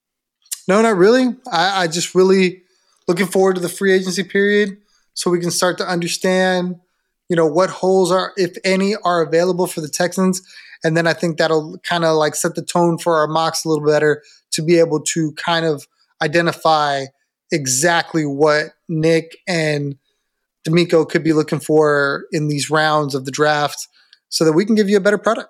[0.68, 1.36] No, not really.
[1.52, 2.64] I, I just really
[3.08, 4.78] looking forward to the free agency period
[5.16, 6.80] so we can start to understand,
[7.28, 10.42] you know, what holes are, if any, are available for the Texans.
[10.84, 13.70] And then I think that'll kind of like set the tone for our mocks a
[13.70, 15.88] little better to be able to kind of
[16.22, 17.06] identify
[17.52, 19.98] exactly what Nick and
[20.68, 23.88] DeMeco could be looking for in these rounds of the draft
[24.30, 25.50] so that we can give you a better product.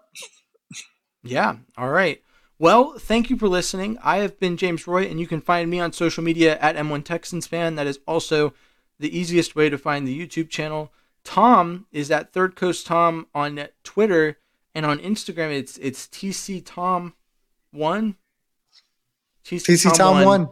[1.24, 1.58] Yeah.
[1.78, 2.22] All right.
[2.58, 3.98] Well, thank you for listening.
[4.04, 7.06] I have been James Roy, and you can find me on social media at N1
[7.06, 7.76] Texans fan.
[7.76, 8.54] That is also
[9.00, 10.92] the easiest way to find the YouTube channel.
[11.24, 14.40] Tom is at Third Coast Tom on Twitter
[14.76, 15.52] and on Instagram.
[15.52, 17.14] It's it's TC Tom
[17.72, 18.16] one.
[19.46, 20.26] TC, TC Tom, Tom one.
[20.26, 20.50] one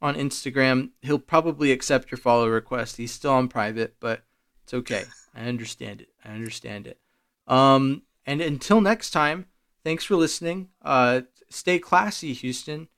[0.00, 0.90] on Instagram.
[1.00, 2.96] He'll probably accept your follow request.
[2.96, 4.24] He's still on private, but
[4.64, 5.04] it's okay.
[5.34, 6.08] I understand it.
[6.24, 6.98] I understand it.
[7.46, 9.46] Um, and until next time,
[9.84, 10.68] thanks for listening.
[10.82, 12.88] Uh, stay classy, Houston,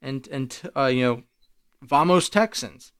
[0.00, 1.22] and and uh, you know,
[1.82, 2.92] vamos Texans.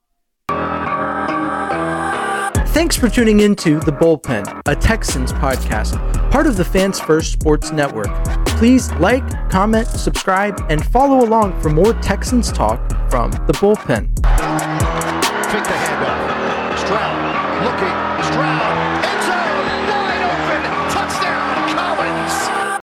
[2.80, 6.00] Thanks for tuning into The Bullpen, a Texans podcast,
[6.30, 8.08] part of the Fans First Sports Network.
[8.46, 14.08] Please like, comment, subscribe, and follow along for more Texans talk from The Bullpen.